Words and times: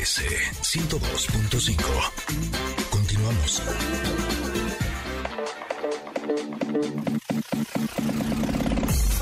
MBS 0.00 0.24
102.5. 0.62 1.76
Continuamos. 2.90 3.62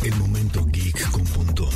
El 0.04 0.14
momento 0.14 0.64
geek 0.70 1.10
con 1.10 1.24
Pontón. 1.24 1.68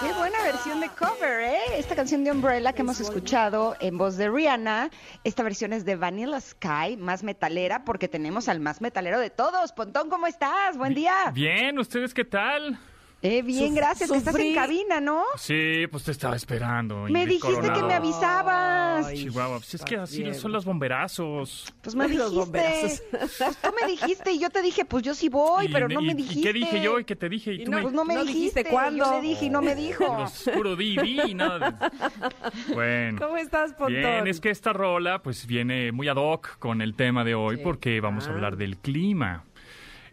Qué 0.00 0.12
buena 0.14 0.42
versión 0.42 0.80
de 0.80 0.88
cover, 0.98 1.40
¿eh? 1.42 1.58
Esta 1.76 1.94
canción 1.94 2.24
de 2.24 2.32
Umbrella 2.32 2.72
que 2.72 2.80
hemos 2.80 3.00
escuchado 3.00 3.76
en 3.80 3.98
voz 3.98 4.16
de 4.16 4.30
Rihanna. 4.30 4.88
Esta 5.24 5.42
versión 5.42 5.74
es 5.74 5.84
de 5.84 5.96
Vanilla 5.96 6.40
Sky, 6.40 6.96
más 6.96 7.22
metalera, 7.22 7.84
porque 7.84 8.08
tenemos 8.08 8.48
al 8.48 8.60
más 8.60 8.80
metalero 8.80 9.20
de 9.20 9.28
todos. 9.28 9.72
Pontón, 9.72 10.08
¿cómo 10.08 10.26
estás? 10.26 10.78
Buen 10.78 10.94
día. 10.94 11.32
Bien, 11.34 11.78
¿ustedes 11.78 12.14
qué 12.14 12.24
tal? 12.24 12.78
Eh, 13.20 13.42
bien, 13.42 13.70
Suf- 13.70 13.74
gracias. 13.76 14.10
Que 14.12 14.16
estás 14.18 14.34
en 14.36 14.54
cabina, 14.54 15.00
¿no? 15.00 15.24
Sí, 15.36 15.86
pues 15.90 16.04
te 16.04 16.12
estaba 16.12 16.36
esperando. 16.36 17.02
Me 17.08 17.22
Ingrid 17.22 17.40
dijiste 17.42 17.72
que 17.72 17.82
me 17.82 17.94
avisabas. 17.94 19.06
Ay, 19.06 19.16
Chihuahua, 19.24 19.56
pues 19.58 19.74
es 19.74 19.84
que 19.84 19.96
así 19.96 20.22
bien. 20.22 20.34
son 20.36 20.52
los 20.52 20.64
bomberazos. 20.64 21.74
Pues 21.82 21.96
me 21.96 22.04
Los 22.08 22.30
dijiste. 22.30 22.38
bomberazos. 22.38 23.02
Pues 23.10 23.58
tú 23.60 23.70
me 23.80 23.86
dijiste 23.88 24.30
y 24.30 24.38
yo 24.38 24.50
te 24.50 24.62
dije, 24.62 24.84
pues 24.84 25.02
yo 25.02 25.14
sí 25.16 25.28
voy, 25.28 25.66
Y- 25.66 25.68
pero 25.72 25.88
no 25.88 26.00
y- 26.00 26.06
me 26.06 26.12
¿Y 26.12 26.14
dijiste. 26.14 26.42
qué 26.42 26.52
dije 26.52 26.80
yo 26.80 27.00
y 27.00 27.04
qué 27.04 27.16
te 27.16 27.28
dije? 27.28 27.54
Y 27.54 27.62
Y 27.62 27.64
tú 27.64 27.72
no, 27.72 27.76
me... 27.78 27.82
Pues 27.82 27.94
no 27.94 28.04
me 28.04 28.14
No 28.14 28.20
dijiste. 28.24 28.60
dijiste 28.60 28.64
cuándo. 28.70 29.04
Yo 29.04 29.12
le 29.20 29.20
dije 29.28 29.44
y 29.46 29.50
no 29.50 29.62
me 29.62 29.74
dijo. 29.74 30.26
Puro 30.54 30.76
divi 30.76 31.20
y 31.26 31.34
nada. 31.34 31.70
de- 31.72 32.72
Bueno. 32.74 33.18
¿Cómo 33.20 33.36
estás, 33.36 33.72
Pontón? 33.72 33.94
Bien, 33.94 34.26
es 34.28 34.40
que 34.40 34.50
esta 34.50 34.72
rola 34.72 35.22
pues 35.22 35.44
viene 35.46 35.90
muy 35.90 36.06
ad 36.08 36.16
hoc 36.18 36.56
con 36.60 36.80
el 36.82 36.94
tema 36.94 37.24
de 37.24 37.34
hoy 37.34 37.56
Sí. 37.56 37.62
porque 37.64 38.00
vamos 38.00 38.28
a 38.28 38.30
Ah. 38.30 38.34
hablar 38.34 38.56
del 38.56 38.76
clima. 38.76 39.42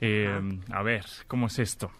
Eh, 0.02 0.40
a 0.72 0.82
ver, 0.82 1.06
¿cómo 1.28 1.48
es 1.48 1.60
esto? 1.60 1.92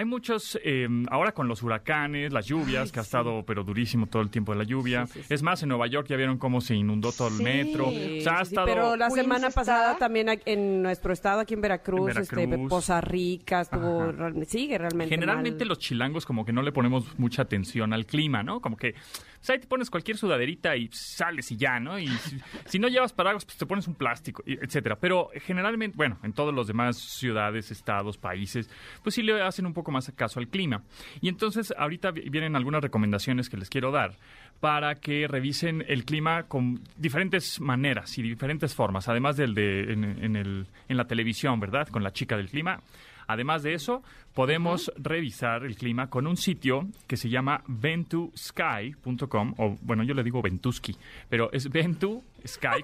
Hay 0.00 0.06
muchos, 0.06 0.58
eh, 0.64 0.88
ahora 1.10 1.32
con 1.32 1.46
los 1.46 1.62
huracanes, 1.62 2.32
las 2.32 2.46
lluvias, 2.46 2.84
Ay, 2.86 2.90
que 2.90 3.00
ha 3.00 3.02
estado 3.02 3.44
pero 3.44 3.64
durísimo 3.64 4.06
todo 4.06 4.22
el 4.22 4.30
tiempo 4.30 4.52
de 4.52 4.58
la 4.58 4.64
lluvia. 4.64 5.06
Sí, 5.06 5.12
sí, 5.20 5.24
sí. 5.28 5.34
Es 5.34 5.42
más, 5.42 5.62
en 5.62 5.68
Nueva 5.68 5.88
York 5.88 6.06
ya 6.08 6.16
vieron 6.16 6.38
cómo 6.38 6.62
se 6.62 6.74
inundó 6.74 7.12
todo 7.12 7.28
el 7.28 7.34
metro. 7.34 7.90
Sí, 7.90 8.20
O 8.20 8.22
sea, 8.22 8.32
ha 8.38 8.38
sí, 8.38 8.48
sí, 8.48 8.54
estado... 8.54 8.66
pero 8.66 8.96
la 8.96 9.08
Queens 9.08 9.20
semana 9.20 9.48
está- 9.48 9.60
pasada 9.60 9.98
también 9.98 10.30
aquí- 10.30 10.42
en 10.52 10.80
nuestro 10.80 11.12
estado, 11.12 11.40
aquí 11.40 11.52
en 11.52 11.60
Veracruz, 11.60 12.16
En 12.16 12.22
este. 12.22 12.58
Poza 12.66 13.02
Rica, 13.02 13.60
estuvo, 13.60 14.10
real- 14.10 14.46
sigue 14.46 14.78
realmente 14.78 15.14
Generalmente 15.14 15.58
mal. 15.66 15.68
los 15.68 15.78
chilangos 15.80 16.24
como 16.24 16.46
que 16.46 16.52
no 16.54 16.62
le 16.62 16.72
ponemos 16.72 17.18
mucha 17.18 17.42
atención 17.42 17.92
al 17.92 18.06
clima, 18.06 18.42
¿no? 18.42 18.62
Como 18.62 18.78
que 18.78 18.92
pues, 18.94 19.50
ahí 19.50 19.58
te 19.58 19.66
pones 19.66 19.90
cualquier 19.90 20.16
sudaderita 20.16 20.76
y 20.76 20.88
sales 20.92 21.50
y 21.52 21.56
ya, 21.58 21.78
¿no? 21.78 21.98
Y 21.98 22.06
si, 22.08 22.38
si 22.64 22.78
no 22.78 22.88
llevas 22.88 23.12
paraguas, 23.12 23.44
pues 23.44 23.58
te 23.58 23.66
pones 23.66 23.86
un 23.86 23.96
plástico, 23.96 24.42
y- 24.46 24.54
etcétera. 24.54 24.96
Pero 24.98 25.28
generalmente, 25.44 25.94
bueno, 25.94 26.18
en 26.22 26.32
todos 26.32 26.54
los 26.54 26.66
demás 26.66 26.96
ciudades, 26.96 27.70
estados, 27.70 28.16
países, 28.16 28.70
pues 29.02 29.14
sí 29.14 29.22
le 29.22 29.42
hacen 29.42 29.66
un 29.66 29.74
poco 29.74 29.89
más 29.90 30.10
caso 30.16 30.40
al 30.40 30.48
clima. 30.48 30.82
Y 31.20 31.28
entonces 31.28 31.72
ahorita 31.76 32.10
vi- 32.10 32.28
vienen 32.28 32.56
algunas 32.56 32.82
recomendaciones 32.82 33.48
que 33.48 33.56
les 33.56 33.68
quiero 33.70 33.90
dar 33.90 34.14
para 34.60 34.94
que 34.96 35.26
revisen 35.26 35.84
el 35.88 36.04
clima 36.04 36.42
con 36.44 36.80
diferentes 36.96 37.60
maneras 37.60 38.18
y 38.18 38.22
diferentes 38.22 38.74
formas, 38.74 39.08
además 39.08 39.36
del 39.36 39.54
de 39.54 39.92
en, 39.92 40.04
en 40.04 40.36
el, 40.36 40.66
en 40.88 40.96
la 40.96 41.06
televisión, 41.06 41.58
¿verdad? 41.60 41.88
Con 41.88 42.02
la 42.02 42.12
chica 42.12 42.36
del 42.36 42.48
clima. 42.50 42.80
Además 43.26 43.62
de 43.62 43.74
eso, 43.74 44.02
podemos 44.34 44.92
revisar 44.96 45.64
el 45.64 45.76
clima 45.76 46.10
con 46.10 46.26
un 46.26 46.36
sitio 46.36 46.88
que 47.06 47.16
se 47.16 47.28
llama 47.28 47.62
ventusky.com, 47.68 49.54
o 49.56 49.78
bueno, 49.82 50.02
yo 50.02 50.14
le 50.14 50.22
digo 50.24 50.42
Ventusky, 50.42 50.96
pero 51.28 51.50
es 51.52 51.70
Ventusky, 51.70 52.20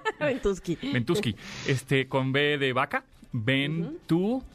Ventusky. 0.21 0.79
Ventusky, 0.93 1.35
este, 1.67 2.07
con 2.09 2.33
B 2.33 2.59
de 2.59 2.73
vaca, 2.73 3.05
Ventusky. 3.33 4.47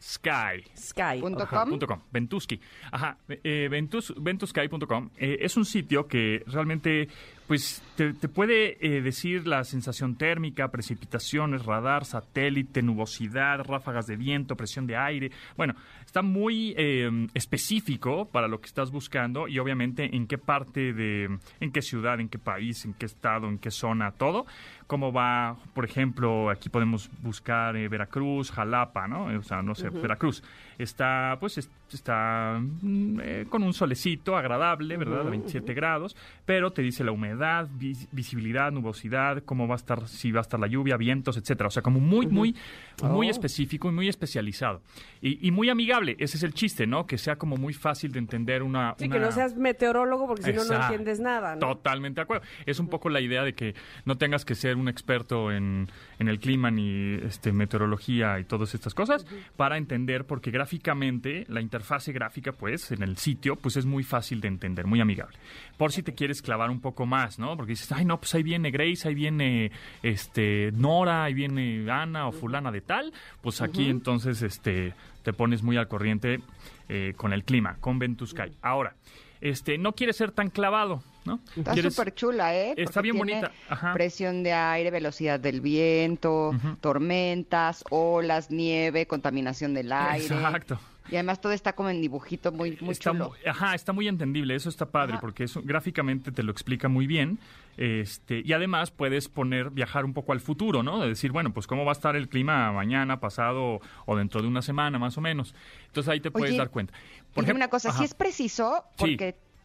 Sky. 0.00 1.20
Punto 1.20 1.42
Ajá, 1.42 1.62
com. 1.62 1.70
punto 1.70 1.86
com, 1.86 2.00
Ventusky. 2.10 2.60
Ajá, 2.90 3.18
eh, 3.28 3.68
Ventus, 3.70 4.14
ventusky.com 4.16 5.10
eh, 5.16 5.38
es 5.40 5.56
un 5.56 5.64
sitio 5.64 6.06
que 6.06 6.42
realmente 6.46 7.08
pues 7.50 7.82
te, 7.96 8.12
te 8.12 8.28
puede 8.28 8.78
eh, 8.80 9.02
decir 9.02 9.48
la 9.48 9.64
sensación 9.64 10.14
térmica, 10.14 10.70
precipitaciones, 10.70 11.66
radar, 11.66 12.04
satélite, 12.04 12.80
nubosidad, 12.80 13.64
ráfagas 13.64 14.06
de 14.06 14.14
viento, 14.14 14.54
presión 14.54 14.86
de 14.86 14.96
aire. 14.96 15.32
Bueno, 15.56 15.74
está 16.06 16.22
muy 16.22 16.74
eh, 16.76 17.10
específico 17.34 18.26
para 18.26 18.46
lo 18.46 18.60
que 18.60 18.66
estás 18.66 18.92
buscando 18.92 19.48
y 19.48 19.58
obviamente 19.58 20.14
en 20.14 20.28
qué 20.28 20.38
parte 20.38 20.92
de, 20.92 21.38
en 21.58 21.72
qué 21.72 21.82
ciudad, 21.82 22.20
en 22.20 22.28
qué 22.28 22.38
país, 22.38 22.84
en 22.84 22.94
qué 22.94 23.06
estado, 23.06 23.48
en 23.48 23.58
qué 23.58 23.72
zona, 23.72 24.12
todo. 24.12 24.46
Cómo 24.90 25.12
va, 25.12 25.56
por 25.72 25.84
ejemplo, 25.84 26.50
aquí 26.50 26.68
podemos 26.68 27.08
buscar 27.22 27.76
eh, 27.76 27.86
Veracruz, 27.86 28.50
Jalapa, 28.50 29.06
¿no? 29.06 29.26
O 29.38 29.42
sea, 29.44 29.62
no 29.62 29.76
sé, 29.76 29.88
Veracruz. 29.88 30.42
Está, 30.78 31.36
pues, 31.38 31.58
es- 31.58 31.70
está 31.92 32.58
mm, 32.60 33.20
eh, 33.22 33.46
con 33.48 33.62
un 33.62 33.72
solecito 33.72 34.36
agradable, 34.36 34.96
¿verdad? 34.96 35.20
A 35.26 35.30
27 35.30 35.74
grados, 35.74 36.16
pero 36.44 36.72
te 36.72 36.82
dice 36.82 37.04
la 37.04 37.12
humedad, 37.12 37.68
vis- 37.72 38.08
visibilidad, 38.10 38.72
nubosidad, 38.72 39.44
cómo 39.44 39.68
va 39.68 39.74
a 39.74 39.76
estar, 39.76 40.08
si 40.08 40.32
va 40.32 40.40
a 40.40 40.42
estar 40.42 40.58
la 40.58 40.66
lluvia, 40.66 40.96
vientos, 40.96 41.36
etcétera. 41.36 41.68
O 41.68 41.70
sea, 41.70 41.82
como 41.82 42.00
muy, 42.00 42.26
muy, 42.26 42.56
muy 43.02 43.28
Oh. 43.28 43.30
específico 43.30 43.88
y 43.90 43.92
muy 43.92 44.08
especializado. 44.08 44.82
Y, 45.20 45.46
y 45.46 45.52
muy 45.52 45.68
amigable, 45.68 46.16
ese 46.18 46.36
es 46.36 46.42
el 46.42 46.52
chiste, 46.54 46.86
¿no? 46.88 47.06
Que 47.06 47.16
sea 47.16 47.36
como 47.36 47.56
muy 47.56 47.74
fácil 47.74 48.10
de 48.10 48.18
entender 48.18 48.64
una... 48.64 48.96
Sí, 48.98 49.04
una- 49.06 49.14
que 49.14 49.20
no 49.20 49.30
seas 49.30 49.54
meteorólogo 49.56 50.26
porque 50.26 50.42
si 50.42 50.52
no, 50.52 50.64
no 50.64 50.74
entiendes 50.82 51.20
nada, 51.20 51.54
¿no? 51.54 51.60
Totalmente 51.60 52.16
de 52.20 52.22
acuerdo. 52.22 52.44
Es 52.66 52.80
un 52.80 52.88
poco 52.88 53.08
la 53.08 53.20
idea 53.20 53.44
de 53.44 53.52
que 53.54 53.74
no 54.04 54.16
tengas 54.18 54.44
que 54.44 54.54
ser 54.56 54.76
un 54.80 54.88
experto 54.88 55.52
en, 55.52 55.88
en 56.18 56.28
el 56.28 56.40
clima 56.40 56.70
ni 56.70 57.14
este, 57.14 57.52
meteorología 57.52 58.38
y 58.40 58.44
todas 58.44 58.74
estas 58.74 58.94
cosas 58.94 59.26
para 59.56 59.76
entender, 59.76 60.24
porque 60.24 60.50
gráficamente, 60.50 61.44
la 61.48 61.60
interfase 61.60 62.12
gráfica, 62.12 62.52
pues, 62.52 62.90
en 62.92 63.02
el 63.02 63.16
sitio, 63.16 63.56
pues 63.56 63.76
es 63.76 63.86
muy 63.86 64.02
fácil 64.02 64.40
de 64.40 64.48
entender, 64.48 64.86
muy 64.86 65.00
amigable. 65.00 65.38
Por 65.76 65.92
si 65.92 66.02
te 66.02 66.14
quieres 66.14 66.42
clavar 66.42 66.70
un 66.70 66.80
poco 66.80 67.06
más, 67.06 67.38
¿no? 67.38 67.56
Porque 67.56 67.72
dices, 67.72 67.92
ay, 67.92 68.04
no, 68.04 68.18
pues 68.18 68.34
ahí 68.34 68.42
viene 68.42 68.70
Grace, 68.70 69.08
ahí 69.08 69.14
viene 69.14 69.70
este, 70.02 70.72
Nora, 70.72 71.24
ahí 71.24 71.34
viene 71.34 71.90
Ana 71.90 72.28
o 72.28 72.32
fulana 72.32 72.70
de 72.70 72.80
tal, 72.80 73.12
pues 73.40 73.60
aquí 73.60 73.88
entonces 73.88 74.42
este, 74.42 74.94
te 75.22 75.32
pones 75.32 75.62
muy 75.62 75.76
al 75.76 75.88
corriente 75.88 76.40
eh, 76.88 77.14
con 77.16 77.32
el 77.32 77.44
clima, 77.44 77.76
con 77.80 77.98
Ventusky. 77.98 78.56
Ahora, 78.62 78.94
este, 79.40 79.78
no 79.78 79.92
quieres 79.92 80.16
ser 80.16 80.32
tan 80.32 80.50
clavado, 80.50 81.02
¿no? 81.24 81.40
Está 81.56 81.74
súper 81.76 82.14
chula, 82.14 82.54
¿eh? 82.56 82.74
Está 82.76 82.84
Porque 82.94 83.00
bien 83.12 83.16
tiene 83.24 83.40
bonita, 83.40 83.52
ajá. 83.68 83.92
Presión 83.92 84.42
de 84.42 84.52
aire, 84.52 84.90
velocidad 84.90 85.38
del 85.40 85.60
viento, 85.60 86.52
tormentas, 86.80 87.84
olas, 87.90 88.50
nieve, 88.50 89.06
contaminación 89.06 89.74
del 89.74 89.92
aire. 89.92 90.24
Exacto. 90.26 90.78
Y 91.10 91.16
además 91.16 91.40
todo 91.40 91.52
está 91.52 91.72
como 91.72 91.90
en 91.90 92.00
dibujito 92.00 92.52
muy, 92.52 92.78
muy 92.80 92.92
está, 92.92 93.10
chulo. 93.10 93.32
ajá, 93.44 93.74
está 93.74 93.92
muy 93.92 94.06
entendible, 94.06 94.54
eso 94.54 94.68
está 94.68 94.86
padre, 94.86 95.14
Ajá. 95.14 95.20
porque 95.20 95.44
eso 95.44 95.60
gráficamente 95.64 96.30
te 96.30 96.42
lo 96.44 96.52
explica 96.52 96.88
muy 96.88 97.06
bien. 97.08 97.38
Este, 97.76 98.42
y 98.44 98.52
además 98.52 98.90
puedes 98.92 99.28
poner, 99.28 99.70
viajar 99.70 100.04
un 100.04 100.12
poco 100.12 100.32
al 100.32 100.40
futuro, 100.40 100.82
¿no? 100.82 101.00
De 101.00 101.08
decir, 101.08 101.32
bueno, 101.32 101.52
pues 101.52 101.66
cómo 101.66 101.84
va 101.84 101.92
a 101.92 101.94
estar 101.94 102.14
el 102.14 102.28
clima 102.28 102.70
mañana, 102.72 103.18
pasado 103.18 103.80
o 104.06 104.16
dentro 104.16 104.40
de 104.42 104.48
una 104.48 104.62
semana, 104.62 104.98
más 104.98 105.16
o 105.18 105.20
menos. 105.20 105.54
Entonces 105.86 106.08
ahí 106.12 106.20
te 106.20 106.30
puedes 106.30 106.50
Oye, 106.50 106.58
dar 106.58 106.70
cuenta. 106.70 106.92
Dime 107.34 107.46
ejemplo- 107.46 107.54
una 107.56 107.68
cosa, 107.68 107.90
si 107.92 108.04
es 108.04 108.14
preciso, 108.14 108.84
Sí. 108.98 109.16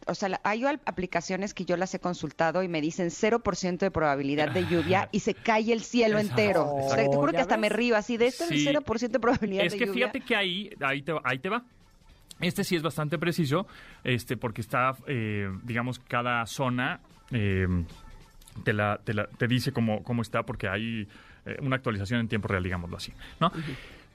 O 0.06 0.14
sea, 0.14 0.40
hay 0.44 0.64
aplicaciones 0.84 1.52
que 1.54 1.64
yo 1.64 1.76
las 1.76 1.92
he 1.94 1.98
consultado 2.00 2.62
y 2.62 2.68
me 2.68 2.80
dicen 2.80 3.08
0% 3.10 3.78
de 3.78 3.90
probabilidad 3.90 4.48
de 4.50 4.64
lluvia 4.66 5.08
y 5.12 5.20
se 5.20 5.34
cae 5.34 5.72
el 5.72 5.82
cielo 5.82 6.18
Exacto, 6.18 6.40
entero. 6.42 6.74
O 6.74 6.88
sea, 6.94 7.08
te 7.10 7.16
juro 7.16 7.32
que 7.32 7.38
¿Ya 7.38 7.42
hasta 7.42 7.56
me 7.56 7.68
río 7.68 7.96
así 7.96 8.16
de 8.16 8.26
este 8.28 8.44
es 8.44 8.50
el 8.52 8.58
Sí. 8.58 8.64
0% 8.66 9.10
de 9.10 9.20
probabilidad 9.20 9.66
Es 9.66 9.72
de 9.72 9.78
que 9.78 9.86
lluvia. 9.86 10.06
fíjate 10.06 10.20
que 10.20 10.36
ahí, 10.36 10.70
ahí, 10.80 11.02
te, 11.02 11.12
ahí 11.24 11.38
te 11.38 11.48
va. 11.48 11.62
Este 12.40 12.64
sí 12.64 12.76
es 12.76 12.82
bastante 12.82 13.18
preciso, 13.18 13.66
este, 14.04 14.36
porque 14.36 14.60
está, 14.60 14.94
eh, 15.06 15.48
digamos, 15.62 15.98
cada 15.98 16.44
zona 16.46 17.00
eh, 17.30 17.66
te, 18.62 18.72
la, 18.72 19.00
te, 19.02 19.14
la- 19.14 19.26
te 19.26 19.46
dice 19.48 19.72
cómo, 19.72 20.02
cómo 20.02 20.22
está, 20.22 20.42
porque 20.44 20.68
hay 20.68 21.08
eh, 21.46 21.56
una 21.62 21.76
actualización 21.76 22.20
en 22.20 22.28
tiempo 22.28 22.48
real, 22.48 22.62
digámoslo 22.62 22.96
así, 22.98 23.12
¿no? 23.40 23.50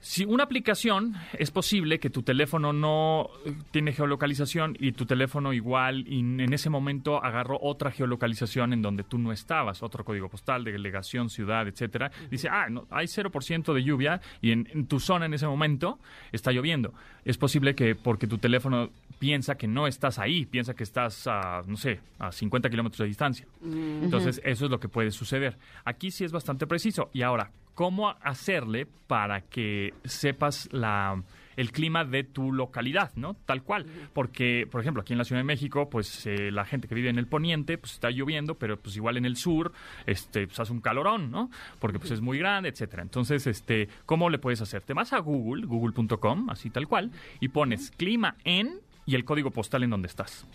Si 0.04 0.26
una 0.26 0.44
aplicación 0.44 1.14
es 1.38 1.52
posible 1.52 2.00
que 2.00 2.10
tu 2.10 2.24
teléfono 2.24 2.74
no 2.74 3.30
eh, 3.46 3.54
tiene 3.70 3.94
geolocalización 3.94 4.76
y 4.80 4.94
tu 4.94 5.06
teléfono 5.06 5.54
igual 5.54 6.08
y 6.08 6.20
en 6.20 6.52
ese 6.54 6.72
momento 6.72 7.24
agarró 7.24 7.60
otra 7.62 7.92
geolocalización 7.92 8.74
en 8.74 8.82
donde 8.82 9.04
tú 9.04 9.20
no 9.20 9.32
estabas, 9.32 9.84
otro 9.84 10.04
código 10.04 10.28
postal, 10.28 10.64
delegación, 10.64 11.30
ciudad, 11.30 11.68
etcétera, 11.68 12.12
dice, 12.32 12.50
ah, 12.50 12.68
no, 12.68 12.88
hay 12.90 13.06
0% 13.06 13.74
de 13.74 13.84
lluvia 13.84 14.22
y 14.42 14.52
en, 14.52 14.68
en 14.72 14.88
tu 14.88 15.00
zona 15.00 15.28
en 15.28 15.36
ese 15.36 15.46
momento 15.46 16.00
está 16.32 16.52
lloviendo. 16.52 16.96
Es 17.24 17.38
posible 17.38 17.76
que 17.76 17.94
porque 17.94 18.26
tu 18.26 18.40
teléfono 18.40 18.90
piensa 19.20 19.54
que 19.54 19.68
no 19.68 19.86
estás 19.86 20.18
ahí, 20.18 20.48
piensa 20.48 20.74
que 20.74 20.84
estás 20.84 21.28
a, 21.28 21.62
no 21.68 21.78
sé, 21.78 22.00
a 22.18 22.32
50 22.32 22.72
kilómetros 22.72 22.98
de 22.98 23.06
distancia. 23.06 23.46
Entonces, 23.64 24.42
eso 24.44 24.66
es 24.66 24.72
lo 24.72 24.80
que 24.80 24.90
puede 24.90 25.12
suceder. 25.12 25.60
Aquí 25.86 26.10
sí 26.10 26.24
es 26.24 26.32
bastante 26.32 26.66
preciso. 26.66 27.12
Y 27.14 27.22
ahora, 27.22 27.52
¿cómo 27.74 28.10
hacerle 28.22 28.88
para 29.08 29.42
que 29.42 29.94
sepas 30.04 30.70
la 30.72 31.22
el 31.58 31.72
clima 31.72 32.06
de 32.06 32.24
tu 32.24 32.52
localidad, 32.52 33.12
¿no? 33.16 33.36
Tal 33.46 33.64
cual. 33.64 33.86
Porque, 34.14 34.68
por 34.70 34.82
ejemplo, 34.82 35.02
aquí 35.02 35.14
en 35.14 35.20
la 35.20 35.26
Ciudad 35.26 35.42
de 35.42 35.46
México, 35.46 35.90
pues 35.90 36.26
eh, 36.26 36.52
la 36.52 36.66
gente 36.66 36.88
que 36.88 36.96
vive 36.96 37.10
en 37.10 37.18
el 37.18 37.28
poniente, 37.28 37.78
pues 37.78 37.94
está 37.94 38.10
lloviendo, 38.10 38.56
pero 38.56 38.78
pues 38.78 38.96
igual 38.96 39.18
en 39.18 39.26
el 39.26 39.36
sur, 39.36 39.72
este, 40.06 40.48
pues 40.48 40.60
hace 40.60 40.72
un 40.72 40.82
calorón, 40.82 41.32
¿no? 41.32 41.50
Porque 41.80 42.00
pues 42.00 42.12
es 42.12 42.22
muy 42.22 42.38
grande, 42.38 42.70
etcétera. 42.70 43.04
Entonces, 43.04 43.48
este, 43.48 43.90
¿cómo 44.06 44.30
le 44.30 44.40
puedes 44.40 44.62
hacer? 44.62 44.82
Te 44.82 44.94
vas 44.94 45.14
a 45.14 45.20
Google, 45.20 45.66
google.com, 45.66 46.50
así 46.50 46.70
tal 46.70 46.88
cual, 46.88 47.12
y 47.40 47.50
pones 47.50 47.92
clima 47.92 48.36
en 48.44 48.80
y 49.06 49.16
el 49.16 49.26
código 49.26 49.52
postal 49.52 49.84
en 49.84 49.90
donde 49.90 50.08
estás. 50.08 50.46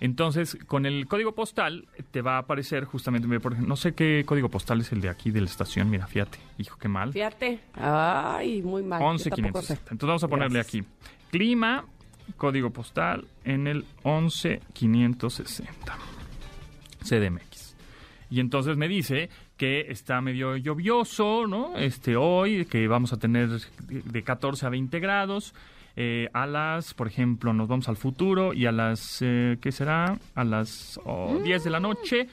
Entonces, 0.00 0.56
con 0.66 0.86
el 0.86 1.06
código 1.06 1.32
postal 1.34 1.88
te 2.10 2.22
va 2.22 2.36
a 2.36 2.38
aparecer 2.38 2.84
justamente, 2.84 3.26
por 3.40 3.52
ejemplo, 3.52 3.68
no 3.68 3.76
sé 3.76 3.94
qué 3.94 4.22
código 4.24 4.48
postal 4.48 4.80
es 4.80 4.92
el 4.92 5.00
de 5.00 5.08
aquí 5.08 5.30
de 5.30 5.40
la 5.40 5.46
estación, 5.46 5.90
mira, 5.90 6.06
fíjate, 6.06 6.38
hijo, 6.58 6.78
qué 6.78 6.88
mal. 6.88 7.12
Fíjate. 7.12 7.60
Ay, 7.74 8.62
muy 8.62 8.82
mal. 8.82 9.00
11560. 9.00 9.82
Entonces 9.90 10.06
vamos 10.06 10.24
a 10.24 10.28
ponerle 10.28 10.60
aquí 10.60 10.84
clima, 11.30 11.84
código 12.36 12.70
postal 12.70 13.26
en 13.44 13.66
el 13.66 13.84
11560. 14.04 15.98
CDMX. 17.02 17.76
Y 18.30 18.40
entonces 18.40 18.76
me 18.76 18.88
dice 18.88 19.30
que 19.56 19.90
está 19.90 20.20
medio 20.20 20.56
lluvioso, 20.56 21.46
¿no? 21.46 21.76
Este 21.76 22.16
hoy, 22.16 22.66
que 22.66 22.86
vamos 22.86 23.12
a 23.12 23.16
tener 23.16 23.48
de 23.88 24.22
14 24.22 24.66
a 24.66 24.68
20 24.68 25.00
grados. 25.00 25.54
Eh, 26.00 26.28
a 26.32 26.46
las, 26.46 26.94
por 26.94 27.08
ejemplo, 27.08 27.52
nos 27.52 27.66
vamos 27.66 27.88
al 27.88 27.96
futuro 27.96 28.54
y 28.54 28.66
a 28.66 28.70
las, 28.70 29.18
eh, 29.20 29.58
¿qué 29.60 29.72
será? 29.72 30.16
A 30.36 30.44
las 30.44 31.00
10 31.42 31.64
de 31.64 31.70
la 31.70 31.80
noche 31.80 32.28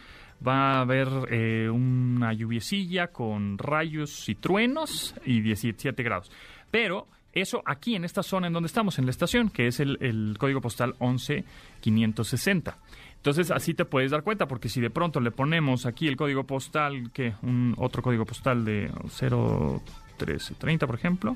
va 0.47 0.73
a 0.73 0.81
haber 0.81 1.07
eh, 1.31 1.67
una 1.67 2.31
lluviecilla 2.31 3.07
con 3.07 3.57
rayos 3.57 4.29
y 4.29 4.35
truenos 4.35 5.15
y 5.25 5.41
17 5.41 6.03
grados. 6.03 6.31
Pero 6.69 7.07
eso 7.33 7.63
aquí 7.65 7.95
en 7.95 8.05
esta 8.05 8.21
zona 8.21 8.45
en 8.45 8.53
donde 8.53 8.67
estamos, 8.67 8.99
en 8.99 9.05
la 9.05 9.11
estación, 9.11 9.49
que 9.49 9.65
es 9.65 9.79
el, 9.79 9.97
el 9.99 10.35
código 10.37 10.61
postal 10.61 10.93
11560. 10.99 12.77
Entonces 13.15 13.49
así 13.49 13.73
te 13.73 13.85
puedes 13.85 14.11
dar 14.11 14.21
cuenta, 14.21 14.47
porque 14.47 14.69
si 14.69 14.79
de 14.79 14.91
pronto 14.91 15.19
le 15.19 15.31
ponemos 15.31 15.87
aquí 15.87 16.07
el 16.07 16.17
código 16.17 16.43
postal, 16.43 17.09
que 17.11 17.33
un 17.41 17.73
otro 17.79 18.03
código 18.03 18.25
postal 18.25 18.63
de 18.63 18.91
0330, 19.09 20.85
por 20.85 20.95
ejemplo, 20.95 21.35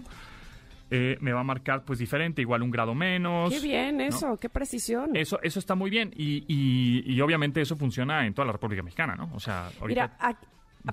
eh, 0.92 1.18
me 1.22 1.32
va 1.32 1.42
a 1.42 1.44
marcar 1.44 1.84
pues 1.86 2.00
diferente, 2.00 2.42
igual 2.42 2.64
un 2.64 2.72
grado 2.72 2.96
menos. 2.96 3.52
Qué 3.52 3.60
bien 3.60 4.02
eso, 4.02 4.38
qué 4.38 4.50
precisión. 4.50 5.16
Eso, 5.16 5.40
eso 5.44 5.60
está 5.60 5.76
muy 5.76 5.90
bien 5.90 6.12
y, 6.16 6.46
y, 6.48 7.22
obviamente 7.22 7.62
eso 7.62 7.76
funciona 7.76 8.26
en 8.26 8.34
toda 8.34 8.48
la 8.48 8.54
República 8.54 8.82
Mexicana, 8.82 9.16
¿no? 9.16 9.30
O 9.34 9.40
sea, 9.40 9.70
Mira, 9.86 10.18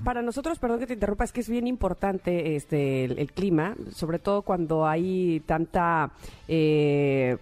para 0.04 0.20
nosotros, 0.20 0.58
perdón 0.58 0.80
que 0.80 0.86
te 0.86 0.94
interrumpa, 0.94 1.24
es 1.24 1.32
que 1.32 1.40
es 1.40 1.48
bien 1.48 1.66
importante 1.66 2.56
este 2.56 3.04
el, 3.04 3.32
clima, 3.32 3.74
sobre 3.90 4.18
todo 4.18 4.42
cuando 4.42 4.86
hay 4.86 5.40
tanta... 5.46 6.12
Eh, 6.48 7.36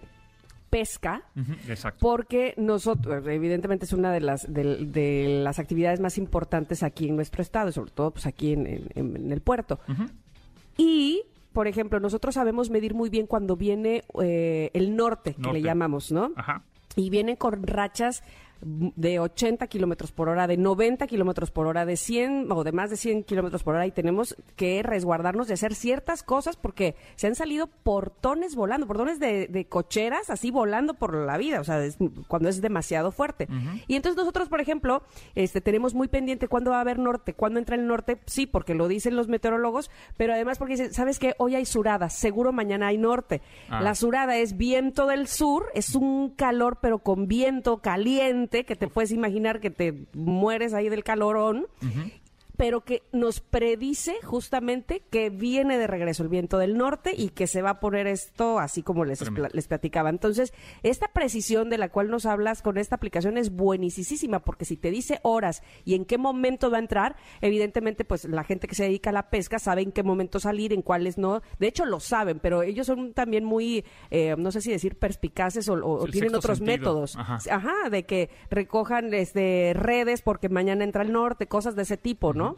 pesca, 0.67 1.21
exacto. 1.69 1.99
porque 2.01 2.53
nosotros, 2.57 3.25
evidentemente 3.27 3.85
es 3.85 3.93
una 3.93 4.11
de 4.11 4.19
las, 4.19 4.51
de, 4.51 5.39
las 5.41 5.57
actividades 5.57 6.01
más 6.01 6.17
importantes 6.17 6.83
aquí 6.83 7.07
en 7.07 7.15
nuestro 7.15 7.41
estado, 7.41 7.71
sobre 7.71 7.91
todo 7.91 8.11
pues 8.11 8.25
aquí 8.25 8.51
en, 8.51 9.31
el 9.31 9.41
puerto. 9.41 9.79
Y 10.75 11.23
por 11.55 11.69
ejemplo, 11.69 12.01
nosotros 12.01 12.35
sabemos 12.35 12.69
medir 12.69 12.93
muy 12.93 13.09
bien 13.09 13.27
cuando 13.27 13.55
viene 13.55 14.03
eh, 14.21 14.71
el 14.73 14.93
norte, 14.97 15.35
que 15.41 15.53
le 15.53 15.61
llamamos, 15.61 16.11
¿no? 16.11 16.33
Ajá. 16.35 16.63
Y 16.97 17.09
vienen 17.09 17.37
con 17.37 17.65
rachas 17.65 18.23
de 18.61 19.19
80 19.19 19.67
kilómetros 19.67 20.11
por 20.11 20.29
hora, 20.29 20.47
de 20.47 20.57
90 20.57 21.07
kilómetros 21.07 21.51
por 21.51 21.67
hora, 21.67 21.85
de 21.85 21.97
100 21.97 22.51
o 22.51 22.63
de 22.63 22.71
más 22.71 22.89
de 22.89 22.97
100 22.97 23.23
kilómetros 23.23 23.63
por 23.63 23.75
hora 23.75 23.85
y 23.85 23.91
tenemos 23.91 24.35
que 24.55 24.81
resguardarnos 24.83 25.47
de 25.47 25.53
hacer 25.53 25.75
ciertas 25.75 26.23
cosas 26.23 26.55
porque 26.55 26.95
se 27.15 27.27
han 27.27 27.35
salido 27.35 27.67
portones 27.67 28.55
volando, 28.55 28.87
portones 28.87 29.19
de, 29.19 29.67
cocheras 29.69 30.29
así 30.29 30.51
volando 30.51 30.93
por 30.93 31.13
la 31.13 31.37
vida, 31.37 31.59
o 31.59 31.63
sea, 31.63 31.81
cuando 32.27 32.49
es 32.49 32.61
demasiado 32.61 33.11
fuerte. 33.11 33.47
Y 33.87 33.95
entonces 33.95 34.17
nosotros, 34.17 34.49
por 34.49 34.61
ejemplo, 34.61 35.03
este, 35.35 35.61
tenemos 35.61 35.93
muy 35.93 36.07
pendiente 36.07 36.47
cuándo 36.47 36.71
va 36.71 36.77
a 36.77 36.81
haber 36.81 36.99
norte, 36.99 37.33
cuándo 37.33 37.59
entra 37.59 37.75
el 37.75 37.87
norte, 37.87 38.19
sí, 38.25 38.45
porque 38.45 38.75
lo 38.75 38.87
dicen 38.87 39.15
los 39.15 39.27
meteorólogos, 39.27 39.89
pero 40.17 40.33
además 40.33 40.57
porque 40.57 40.73
dicen, 40.73 40.93
¿sabes 40.93 41.19
qué? 41.19 41.33
Hoy 41.37 41.55
hay 41.55 41.65
surada, 41.65 42.09
seguro 42.09 42.51
mañana 42.51 42.87
hay 42.87 42.97
norte. 42.97 43.41
Ah. 43.69 43.81
La 43.81 43.95
surada 43.95 44.37
es 44.37 44.57
viento 44.57 45.07
del 45.07 45.27
sur, 45.27 45.65
es 45.73 45.95
un 45.95 46.29
calor 46.29 46.77
pero 46.81 46.99
con 46.99 47.27
viento 47.27 47.77
caliente 47.77 48.44
que 48.47 48.75
te 48.75 48.87
puedes 48.87 49.11
imaginar 49.11 49.59
que 49.59 49.69
te 49.69 49.93
mueres 50.13 50.73
ahí 50.73 50.89
del 50.89 51.03
calorón 51.03 51.67
pero 52.57 52.81
que 52.81 53.03
nos 53.11 53.39
predice 53.39 54.15
justamente 54.23 55.01
que 55.09 55.29
viene 55.29 55.77
de 55.77 55.87
regreso 55.87 56.23
el 56.23 56.29
viento 56.29 56.57
del 56.57 56.77
norte 56.77 57.13
y 57.15 57.29
que 57.29 57.47
se 57.47 57.61
va 57.61 57.71
a 57.71 57.79
poner 57.79 58.07
esto 58.07 58.59
así 58.59 58.83
como 58.83 59.05
les, 59.05 59.23
les 59.53 59.67
platicaba. 59.67 60.09
Entonces, 60.09 60.53
esta 60.83 61.07
precisión 61.07 61.69
de 61.69 61.77
la 61.77 61.89
cual 61.89 62.09
nos 62.09 62.25
hablas 62.25 62.61
con 62.61 62.77
esta 62.77 62.95
aplicación 62.95 63.37
es 63.37 63.51
buenísima 63.51 64.39
porque 64.39 64.65
si 64.65 64.77
te 64.77 64.91
dice 64.91 65.19
horas 65.23 65.63
y 65.83 65.95
en 65.95 66.05
qué 66.05 66.17
momento 66.17 66.69
va 66.69 66.77
a 66.77 66.81
entrar, 66.81 67.15
evidentemente 67.41 68.05
pues 68.05 68.25
la 68.25 68.43
gente 68.43 68.67
que 68.67 68.75
se 68.75 68.83
dedica 68.83 69.09
a 69.09 69.13
la 69.13 69.29
pesca 69.29 69.59
sabe 69.59 69.81
en 69.81 69.91
qué 69.91 70.03
momento 70.03 70.39
salir, 70.39 70.73
en 70.73 70.81
cuáles 70.81 71.17
no. 71.17 71.41
De 71.59 71.67
hecho 71.67 71.85
lo 71.85 71.99
saben, 71.99 72.39
pero 72.39 72.63
ellos 72.63 72.87
son 72.87 73.13
también 73.13 73.43
muy, 73.45 73.85
eh, 74.11 74.35
no 74.37 74.51
sé 74.51 74.61
si 74.61 74.71
decir 74.71 74.97
perspicaces 74.97 75.69
o, 75.69 76.05
tienen 76.11 76.35
otros 76.35 76.61
métodos. 76.61 77.15
Ajá. 77.15 77.89
de 77.89 78.03
que 78.03 78.29
recojan 78.49 79.13
este, 79.13 79.73
redes 79.75 80.21
porque 80.21 80.49
mañana 80.49 80.83
entra 80.83 81.03
el 81.03 81.11
norte, 81.11 81.47
cosas 81.47 81.75
de 81.75 81.83
ese 81.83 81.97
tipo, 81.97 82.33
¿no? 82.33 82.44
¿no? 82.45 82.57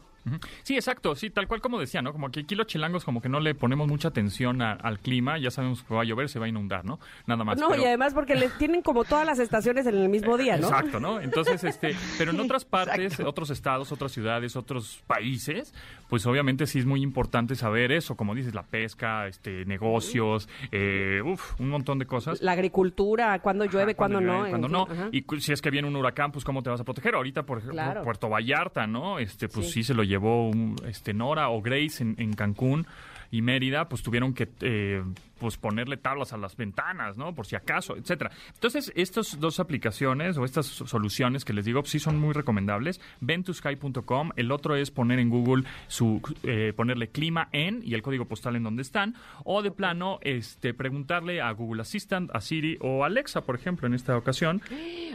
Sí, 0.63 0.75
exacto, 0.75 1.15
sí, 1.15 1.29
tal 1.29 1.47
cual 1.47 1.61
como 1.61 1.79
decía, 1.79 2.01
¿no? 2.01 2.11
Como 2.11 2.29
que 2.29 2.41
aquí 2.41 2.55
los 2.55 2.67
chilangos 2.67 3.03
como 3.03 3.21
que 3.21 3.29
no 3.29 3.39
le 3.39 3.55
ponemos 3.55 3.87
mucha 3.87 4.09
atención 4.09 4.61
al 4.61 4.99
clima, 4.99 5.37
ya 5.37 5.51
sabemos 5.51 5.83
que 5.83 5.93
va 5.93 6.01
a 6.01 6.05
llover, 6.05 6.29
se 6.29 6.39
va 6.39 6.45
a 6.45 6.49
inundar, 6.49 6.85
¿no? 6.85 6.99
Nada 7.25 7.43
más. 7.43 7.57
No, 7.59 7.75
y 7.75 7.83
además 7.83 8.13
porque 8.13 8.35
le 8.35 8.49
tienen 8.49 8.81
como 8.81 9.03
todas 9.03 9.25
las 9.25 9.39
estaciones 9.39 9.85
en 9.85 9.95
el 9.95 10.09
mismo 10.09 10.37
día, 10.37 10.57
¿no? 10.57 10.67
Exacto, 10.67 10.99
¿no? 10.99 11.19
Entonces, 11.21 11.63
este, 11.63 11.95
pero 12.17 12.31
en 12.31 12.39
otras 12.39 12.65
partes, 12.65 13.19
otros 13.19 13.49
estados, 13.49 13.91
otras 13.91 14.11
ciudades, 14.11 14.55
otros 14.55 15.03
países, 15.07 15.73
pues 16.09 16.25
obviamente 16.25 16.65
sí 16.67 16.79
es 16.79 16.85
muy 16.85 17.01
importante 17.01 17.55
saber 17.55 17.91
eso, 17.91 18.15
como 18.15 18.35
dices, 18.35 18.53
la 18.53 18.63
pesca, 18.63 19.27
este, 19.27 19.65
negocios, 19.65 20.49
eh, 20.71 21.21
uf, 21.23 21.59
un 21.59 21.69
montón 21.69 21.99
de 21.99 22.05
cosas. 22.05 22.41
La 22.41 22.53
agricultura, 22.53 23.39
cuando 23.39 23.65
llueve, 23.65 23.95
cuando, 23.95 24.21
no. 24.21 24.47
Cuando 24.49 24.67
no, 24.67 24.87
y 25.11 25.25
si 25.39 25.51
es 25.51 25.61
que 25.61 25.69
viene 25.69 25.87
un 25.87 25.95
huracán, 25.95 26.31
pues 26.31 26.43
cómo 26.43 26.63
te 26.63 26.69
vas 26.69 26.81
a 26.81 26.83
proteger. 26.83 27.15
Ahorita, 27.15 27.43
por 27.43 27.59
ejemplo, 27.59 28.03
Puerto 28.03 28.29
Vallarta, 28.29 28.87
¿no? 28.87 29.19
Este, 29.19 29.47
pues 29.47 29.71
sí, 29.71 29.83
se 29.83 29.93
lo 29.93 30.03
llevó 30.17 30.51
este, 30.87 31.13
Nora 31.13 31.49
o 31.49 31.61
Grace 31.61 32.03
en, 32.03 32.33
Cancún 32.33 32.87
y 33.29 33.41
Mérida, 33.41 33.89
pues 33.89 34.03
tuvieron 34.03 34.33
que 34.33 34.49
eh, 34.61 35.03
pues 35.37 35.57
ponerle 35.57 35.97
tablas 35.97 36.31
a 36.33 36.37
las 36.37 36.55
ventanas, 36.55 37.17
¿no? 37.17 37.35
Por 37.35 37.45
si 37.45 37.55
acaso, 37.55 37.97
etcétera. 37.97 38.31
Entonces, 38.53 38.91
estas 38.95 39.37
dos 39.39 39.59
aplicaciones 39.59 40.37
o 40.37 40.45
estas 40.45 40.65
soluciones 40.65 41.43
que 41.43 41.53
les 41.53 41.65
digo, 41.65 41.83
sí 41.85 41.99
son 41.99 42.17
muy 42.19 42.33
recomendables. 42.33 43.01
Ventosky.com, 43.19 44.31
el 44.37 44.51
otro 44.51 44.75
es 44.75 44.91
poner 44.91 45.19
en 45.19 45.29
Google 45.29 45.65
su 45.87 46.21
eh, 46.43 46.73
ponerle 46.75 47.09
clima 47.09 47.49
en 47.51 47.81
y 47.83 47.93
el 47.93 48.01
código 48.01 48.25
postal 48.25 48.55
en 48.55 48.63
donde 48.63 48.81
están, 48.81 49.15
o 49.43 49.61
de 49.61 49.71
plano, 49.71 50.19
este, 50.21 50.73
preguntarle 50.73 51.41
a 51.41 51.51
Google 51.51 51.81
Assistant, 51.81 52.33
a 52.33 52.39
Siri 52.39 52.77
o 52.79 53.03
Alexa, 53.03 53.41
por 53.41 53.55
ejemplo, 53.55 53.87
en 53.87 53.93
esta 53.93 54.17
ocasión. 54.17 54.61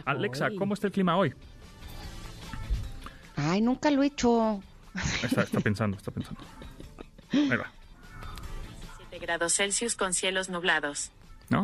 Alexa, 0.05 0.49
¿cómo 0.57 0.75
está 0.75 0.87
el 0.87 0.93
clima 0.93 1.17
hoy? 1.17 1.33
Ay, 3.35 3.61
nunca 3.61 3.89
lo 3.89 4.03
he 4.03 4.07
hecho. 4.07 4.61
Está, 5.23 5.59
pensando, 5.59 5.97
está 5.97 6.11
pensando. 6.11 6.41
Ahí 7.31 7.57
va. 7.57 7.71
7 9.09 9.19
grados 9.19 9.53
Celsius 9.53 9.95
con 9.95 10.13
cielos 10.13 10.49
nublados. 10.49 11.11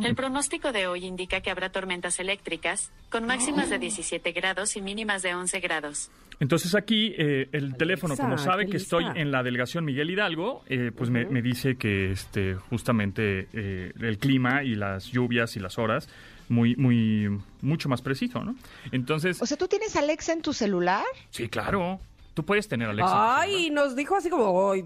El 0.04 0.16
pronóstico 0.16 0.72
de 0.72 0.88
hoy 0.88 1.06
indica 1.06 1.42
que 1.42 1.50
habrá 1.50 1.72
tormentas 1.72 2.20
eléctricas, 2.20 2.92
con 3.10 3.26
máximas 3.26 3.70
de 3.70 3.80
17 3.80 4.32
grados 4.34 4.76
y 4.76 4.82
mínimas 4.82 5.24
de 5.24 5.34
11 5.34 5.60
grados. 5.62 6.12
Entonces 6.40 6.74
aquí 6.76 7.14
eh, 7.18 7.50
el 7.52 7.76
teléfono, 7.76 8.16
como 8.16 8.38
sabe 8.38 8.68
que 8.68 8.78
estoy 8.78 9.06
en 9.16 9.32
la 9.32 9.44
delegación 9.44 9.84
Miguel 9.84 10.10
Hidalgo, 10.10 10.64
eh, 10.68 10.92
pues 10.96 11.10
me, 11.10 11.42
dice 11.42 11.76
que 11.76 12.12
este 12.12 12.56
justamente 12.56 13.50
eh, 13.52 13.92
el 14.00 14.18
clima 14.20 14.64
y 14.64 14.76
las 14.76 15.08
lluvias 15.08 15.56
y 15.56 15.60
las 15.60 15.78
horas 15.78 16.08
muy 16.48 16.76
muy 16.76 17.42
mucho 17.62 17.90
más 17.90 18.02
preciso, 18.02 18.44
¿no? 18.44 18.56
Entonces. 18.92 19.42
O 19.42 19.46
sea, 19.46 19.58
¿tú 19.58 19.68
tienes 19.68 19.96
Alexa 19.96 20.34
en 20.34 20.42
tu 20.42 20.54
celular? 20.54 21.04
Sí, 21.30 21.50
claro. 21.50 22.00
Tú 22.40 22.46
puedes 22.46 22.70
tener 22.70 22.88
Alexa. 22.90 23.42
Ay, 23.42 23.70
nos 23.70 23.98
dijo 23.98 24.16
así 24.16 24.30
como, 24.30 24.72
ay, 24.72 24.80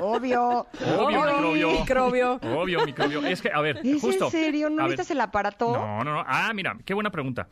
Obvio. 0.00 0.64
Obvio, 0.96 1.22
microbio. 1.24 1.70
microbio. 1.72 2.34
Obvio, 2.56 2.86
microbio. 2.86 3.26
Es 3.26 3.42
que, 3.42 3.50
a 3.50 3.60
ver, 3.60 3.80
¿Es 3.84 4.00
justo. 4.00 4.26
en 4.26 4.30
serio? 4.30 4.70
¿No 4.70 4.86
viste 4.86 5.12
el 5.12 5.20
aparato? 5.20 5.72
No, 5.72 6.04
no, 6.04 6.14
no. 6.14 6.24
Ah, 6.24 6.52
mira, 6.54 6.76
qué 6.84 6.94
buena 6.94 7.10
pregunta. 7.10 7.48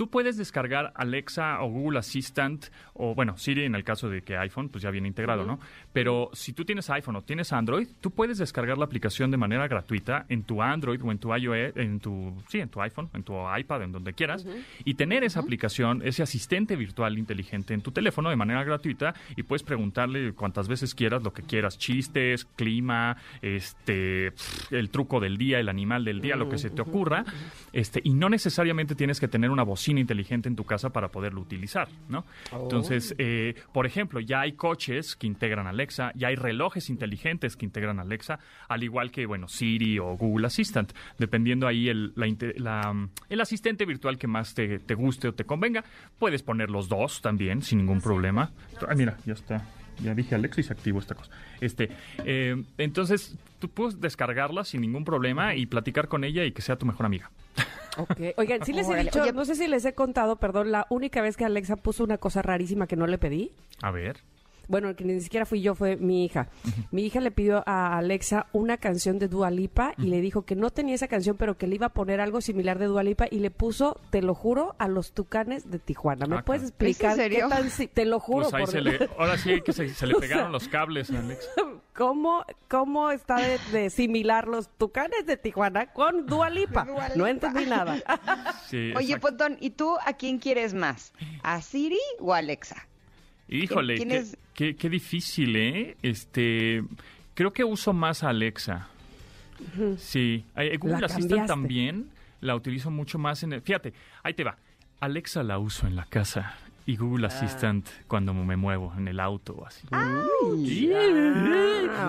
Tú 0.00 0.08
puedes 0.08 0.38
descargar 0.38 0.94
Alexa 0.96 1.60
o 1.60 1.68
Google 1.68 1.98
Assistant 1.98 2.68
o, 2.94 3.14
bueno, 3.14 3.36
Siri 3.36 3.64
en 3.64 3.74
el 3.74 3.84
caso 3.84 4.08
de 4.08 4.22
que 4.22 4.34
iPhone, 4.34 4.70
pues 4.70 4.80
ya 4.80 4.90
viene 4.90 5.06
integrado, 5.08 5.44
¿no? 5.44 5.60
Pero 5.92 6.30
si 6.32 6.54
tú 6.54 6.64
tienes 6.64 6.88
iPhone 6.88 7.16
o 7.16 7.22
tienes 7.22 7.52
Android, 7.52 7.86
tú 8.00 8.10
puedes 8.10 8.38
descargar 8.38 8.78
la 8.78 8.86
aplicación 8.86 9.30
de 9.30 9.36
manera 9.36 9.68
gratuita 9.68 10.24
en 10.30 10.44
tu 10.44 10.62
Android 10.62 11.02
o 11.04 11.12
en 11.12 11.18
tu 11.18 11.36
iOS, 11.36 11.76
en 11.76 12.00
tu, 12.00 12.32
sí, 12.48 12.60
en 12.60 12.70
tu 12.70 12.80
iPhone, 12.80 13.10
en 13.12 13.24
tu 13.24 13.34
iPad, 13.54 13.82
en 13.82 13.92
donde 13.92 14.14
quieras, 14.14 14.46
y 14.86 14.94
tener 14.94 15.22
esa 15.22 15.40
aplicación, 15.40 16.00
ese 16.02 16.22
asistente 16.22 16.76
virtual 16.76 17.18
inteligente 17.18 17.74
en 17.74 17.82
tu 17.82 17.90
teléfono 17.92 18.30
de 18.30 18.36
manera 18.36 18.64
gratuita 18.64 19.12
y 19.36 19.42
puedes 19.42 19.62
preguntarle 19.62 20.32
cuantas 20.32 20.66
veces 20.66 20.94
quieras 20.94 21.22
lo 21.22 21.34
que 21.34 21.42
quieras, 21.42 21.76
chistes, 21.76 22.46
clima, 22.56 23.18
este, 23.42 24.32
el 24.70 24.88
truco 24.88 25.20
del 25.20 25.36
día, 25.36 25.60
el 25.60 25.68
animal 25.68 26.06
del 26.06 26.22
día, 26.22 26.36
lo 26.36 26.48
que 26.48 26.56
se 26.56 26.70
te 26.70 26.80
ocurra, 26.80 27.22
este, 27.74 28.00
y 28.02 28.14
no 28.14 28.30
necesariamente 28.30 28.94
tienes 28.94 29.20
que 29.20 29.28
tener 29.28 29.50
una 29.50 29.62
bocina 29.62 29.89
cocina 29.90 30.00
inteligente 30.00 30.48
en 30.48 30.54
tu 30.54 30.64
casa 30.64 30.90
para 30.90 31.08
poderlo 31.08 31.40
utilizar, 31.40 31.88
¿no? 32.08 32.24
Entonces, 32.52 33.12
eh, 33.18 33.54
por 33.72 33.86
ejemplo, 33.86 34.20
ya 34.20 34.42
hay 34.42 34.52
coches 34.52 35.16
que 35.16 35.26
integran 35.26 35.66
Alexa, 35.66 36.12
ya 36.14 36.28
hay 36.28 36.36
relojes 36.36 36.90
inteligentes 36.90 37.56
que 37.56 37.64
integran 37.64 37.98
Alexa, 37.98 38.38
al 38.68 38.84
igual 38.84 39.10
que, 39.10 39.26
bueno, 39.26 39.48
Siri 39.48 39.98
o 39.98 40.16
Google 40.16 40.46
Assistant, 40.46 40.92
dependiendo 41.18 41.66
ahí 41.66 41.88
el, 41.88 42.12
el 42.16 43.40
asistente 43.40 43.84
virtual 43.84 44.16
que 44.16 44.28
más 44.28 44.54
te, 44.54 44.78
te 44.78 44.94
guste 44.94 45.26
o 45.26 45.34
te 45.34 45.44
convenga. 45.44 45.82
Puedes 46.20 46.44
poner 46.44 46.70
los 46.70 46.88
dos 46.88 47.20
también, 47.20 47.62
sin 47.62 47.78
ningún 47.78 48.00
problema. 48.00 48.52
Ay, 48.88 48.96
mira, 48.96 49.16
ya 49.26 49.32
está 49.32 49.66
ya 50.02 50.14
dije 50.14 50.34
Alexa 50.34 50.60
y 50.60 50.64
se 50.64 50.72
activó 50.72 50.98
esta 50.98 51.14
cosa. 51.14 51.30
Este, 51.60 51.90
eh, 52.24 52.62
entonces, 52.78 53.36
tú 53.58 53.68
puedes 53.68 54.00
descargarla 54.00 54.64
sin 54.64 54.80
ningún 54.80 55.04
problema 55.04 55.54
y 55.54 55.66
platicar 55.66 56.08
con 56.08 56.24
ella 56.24 56.44
y 56.44 56.52
que 56.52 56.62
sea 56.62 56.76
tu 56.76 56.86
mejor 56.86 57.04
amiga. 57.04 57.30
Okay. 57.96 58.34
Oigan, 58.36 58.64
sí 58.64 58.72
les 58.72 58.88
he 58.88 58.96
dicho, 58.96 59.32
no 59.32 59.44
sé 59.44 59.54
si 59.54 59.66
les 59.66 59.84
he 59.84 59.94
contado, 59.94 60.36
perdón, 60.36 60.70
la 60.70 60.86
única 60.90 61.22
vez 61.22 61.36
que 61.36 61.44
Alexa 61.44 61.76
puso 61.76 62.04
una 62.04 62.18
cosa 62.18 62.42
rarísima 62.42 62.86
que 62.86 62.96
no 62.96 63.06
le 63.06 63.18
pedí. 63.18 63.52
A 63.82 63.90
ver 63.90 64.22
bueno, 64.70 64.94
que 64.94 65.04
ni 65.04 65.20
siquiera 65.20 65.44
fui 65.44 65.60
yo, 65.60 65.74
fue 65.74 65.96
mi 65.96 66.24
hija. 66.24 66.48
Mi 66.92 67.04
hija 67.04 67.20
le 67.20 67.32
pidió 67.32 67.64
a 67.66 67.98
Alexa 67.98 68.46
una 68.52 68.76
canción 68.76 69.18
de 69.18 69.26
Dua 69.26 69.50
Lipa 69.50 69.94
y 69.98 70.04
le 70.04 70.20
dijo 70.20 70.42
que 70.42 70.54
no 70.54 70.70
tenía 70.70 70.94
esa 70.94 71.08
canción, 71.08 71.36
pero 71.36 71.58
que 71.58 71.66
le 71.66 71.74
iba 71.74 71.86
a 71.86 71.92
poner 71.92 72.20
algo 72.20 72.40
similar 72.40 72.78
de 72.78 72.86
Dua 72.86 73.02
Lipa 73.02 73.26
y 73.28 73.40
le 73.40 73.50
puso, 73.50 74.00
te 74.10 74.22
lo 74.22 74.32
juro, 74.32 74.76
a 74.78 74.86
los 74.86 75.12
tucanes 75.12 75.70
de 75.70 75.80
Tijuana. 75.80 76.26
¿Me 76.26 76.36
ah, 76.36 76.42
puedes 76.44 76.62
explicar 76.62 77.16
qué 77.16 77.42
tan 77.48 77.68
te 77.92 78.04
lo 78.04 78.20
juro 78.20 78.48
pues 78.50 78.74
ahora 79.18 79.38
sí 79.38 79.60
que 79.62 79.72
se, 79.72 80.06
le 80.06 80.14
pegaron 80.20 80.52
los 80.52 80.68
cables 80.68 81.10
a 81.10 81.18
Alexa. 81.18 81.50
¿Cómo, 81.94 82.44
cómo 82.68 83.10
está 83.10 83.36
de, 83.72 83.90
similar 83.90 84.46
los 84.46 84.68
tucanes 84.68 85.26
de 85.26 85.36
Tijuana 85.36 85.92
con 85.92 86.26
Dua 86.26 86.48
Lipa? 86.48 86.86
No 87.16 87.26
entendí 87.26 87.66
nada. 87.66 87.96
Oye, 88.96 89.18
Potón, 89.18 89.58
¿y 89.60 89.70
tú 89.70 89.96
a 90.06 90.12
quién 90.12 90.38
quieres 90.38 90.72
más? 90.72 91.12
¿A 91.42 91.60
Siri 91.60 91.98
o 92.20 92.32
a 92.32 92.38
Alexa? 92.38 92.86
Híjole, 93.50 93.98
qué, 94.54 94.76
qué, 94.76 94.88
difícil, 94.88 95.56
¿eh? 95.56 95.96
Este, 96.02 96.82
creo 97.34 97.52
que 97.52 97.64
uso 97.64 97.92
más 97.92 98.22
Alexa. 98.22 98.88
Sí, 99.98 100.44
eh, 100.56 100.76
Google 100.78 101.04
Assistant 101.04 101.46
también 101.46 102.10
la 102.40 102.54
utilizo 102.54 102.90
mucho 102.90 103.18
más 103.18 103.42
en 103.42 103.52
el... 103.52 103.60
Fíjate, 103.60 103.92
ahí 104.22 104.32
te 104.32 104.44
va. 104.44 104.56
Alexa 105.00 105.42
la 105.42 105.58
uso 105.58 105.86
en 105.86 105.96
la 105.96 106.06
casa 106.06 106.56
y 106.86 106.96
Google 106.96 107.26
ah. 107.26 107.28
Assistant 107.28 107.88
cuando 108.06 108.34
me 108.34 108.56
muevo 108.56 108.92
en 108.96 109.08
el 109.08 109.20
auto 109.20 109.54
o 109.54 109.66
así. 109.66 109.86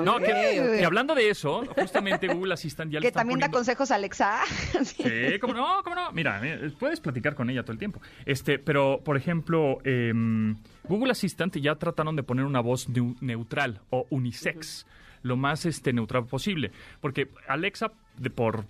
no, 0.04 0.20
que, 0.20 0.84
hablando 0.86 1.16
de 1.16 1.30
eso, 1.30 1.64
justamente 1.76 2.28
Google 2.28 2.54
Assistant 2.54 2.92
ya 2.92 3.00
Que 3.00 3.12
también 3.12 3.40
da 3.40 3.50
consejos 3.50 3.92
a 3.92 3.96
Alexa. 3.96 4.40
sí, 4.84 5.40
cómo 5.40 5.54
no, 5.54 5.84
cómo 5.84 5.96
no. 5.96 6.12
Mira, 6.12 6.42
puedes 6.80 7.00
platicar 7.00 7.36
con 7.36 7.50
ella 7.50 7.64
todo 7.64 7.74
el 7.74 7.80
tiempo. 7.80 8.02
Este, 8.26 8.60
pero, 8.60 9.02
por 9.04 9.18
ejemplo, 9.18 9.80
em, 9.84 10.56
Google 10.88 11.12
Assistant 11.12 11.58
ya 11.58 11.76
trataron 11.76 12.16
de 12.16 12.24
poner 12.24 12.46
una 12.46 12.62
voz 12.62 12.88
neutral 12.90 13.82
o 13.90 14.08
unisex, 14.10 14.86
lo 15.24 15.38
más 15.38 15.66
este, 15.66 15.94
neutral 15.94 16.26
posible. 16.26 16.72
Porque 17.00 17.30
Alexa, 17.48 17.92
de 18.18 18.30
por 18.30 18.66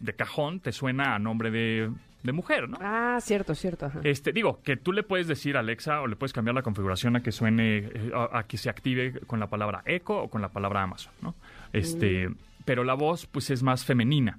de 0.00 0.12
cajón 0.14 0.60
te 0.60 0.72
suena 0.72 1.14
a 1.14 1.18
nombre 1.18 1.50
de 1.50 1.90
de 2.22 2.32
mujer, 2.32 2.68
¿no? 2.68 2.78
Ah, 2.80 3.18
cierto, 3.20 3.54
cierto. 3.54 3.90
Este, 4.04 4.32
digo, 4.32 4.60
que 4.62 4.76
tú 4.76 4.92
le 4.92 5.02
puedes 5.02 5.26
decir 5.26 5.56
a 5.56 5.60
Alexa 5.60 6.00
o 6.00 6.06
le 6.06 6.16
puedes 6.16 6.32
cambiar 6.32 6.54
la 6.54 6.62
configuración 6.62 7.16
a 7.16 7.22
que 7.22 7.32
suene, 7.32 7.78
eh, 7.78 8.12
a, 8.14 8.44
que 8.44 8.56
se 8.56 8.68
active 8.68 9.20
con 9.26 9.40
la 9.40 9.48
palabra 9.48 9.82
Echo 9.86 10.16
o 10.16 10.28
con 10.28 10.42
la 10.42 10.48
palabra 10.48 10.82
Amazon, 10.82 11.12
¿no? 11.22 11.34
Este, 11.72 12.28
mm. 12.28 12.36
pero 12.64 12.84
la 12.84 12.94
voz, 12.94 13.26
pues, 13.26 13.50
es 13.50 13.62
más 13.62 13.84
femenina. 13.84 14.38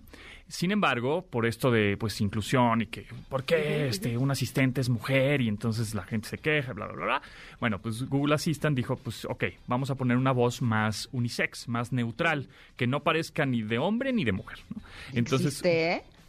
Sin 0.51 0.71
embargo, 0.71 1.25
por 1.29 1.45
esto 1.45 1.71
de 1.71 1.95
pues 1.95 2.19
inclusión 2.19 2.81
y 2.81 2.87
que 2.87 3.05
¿por 3.29 3.45
qué 3.45 3.87
este 3.87 4.17
un 4.17 4.31
asistente 4.31 4.81
es 4.81 4.89
mujer 4.89 5.39
y 5.39 5.47
entonces 5.47 5.95
la 5.95 6.03
gente 6.03 6.27
se 6.27 6.39
queja, 6.39 6.73
bla 6.73 6.87
bla 6.87 6.95
bla? 6.95 7.05
bla 7.05 7.21
bueno, 7.61 7.79
pues 7.79 8.03
Google 8.09 8.35
Assistant 8.35 8.75
dijo, 8.75 8.97
pues 8.97 9.23
ok, 9.23 9.45
vamos 9.67 9.91
a 9.91 9.95
poner 9.95 10.17
una 10.17 10.33
voz 10.33 10.61
más 10.61 11.07
unisex, 11.13 11.69
más 11.69 11.93
neutral, 11.93 12.49
que 12.75 12.85
no 12.85 13.01
parezca 13.01 13.45
ni 13.45 13.61
de 13.61 13.77
hombre 13.77 14.11
ni 14.11 14.25
de 14.25 14.33
mujer. 14.33 14.59
¿no? 14.75 14.81
Entonces, 15.13 15.61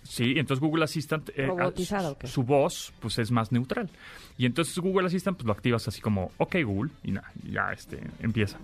Sí, 0.02 0.34
entonces 0.36 0.60
Google 0.60 0.84
Assistant, 0.84 1.30
eh, 1.36 1.46
¿Robotizado, 1.46 2.18
su 2.24 2.42
voz, 2.42 2.92
pues 3.00 3.18
es 3.18 3.30
más 3.30 3.52
neutral. 3.52 3.88
Y 4.36 4.46
entonces 4.46 4.76
Google 4.78 5.06
Assistant, 5.06 5.36
pues 5.36 5.46
lo 5.46 5.52
activas 5.52 5.86
así 5.86 6.00
como, 6.00 6.32
ok 6.38 6.56
Google, 6.64 6.90
y 7.04 7.14
ya 7.50 7.72
este, 7.72 8.00
empieza. 8.20 8.58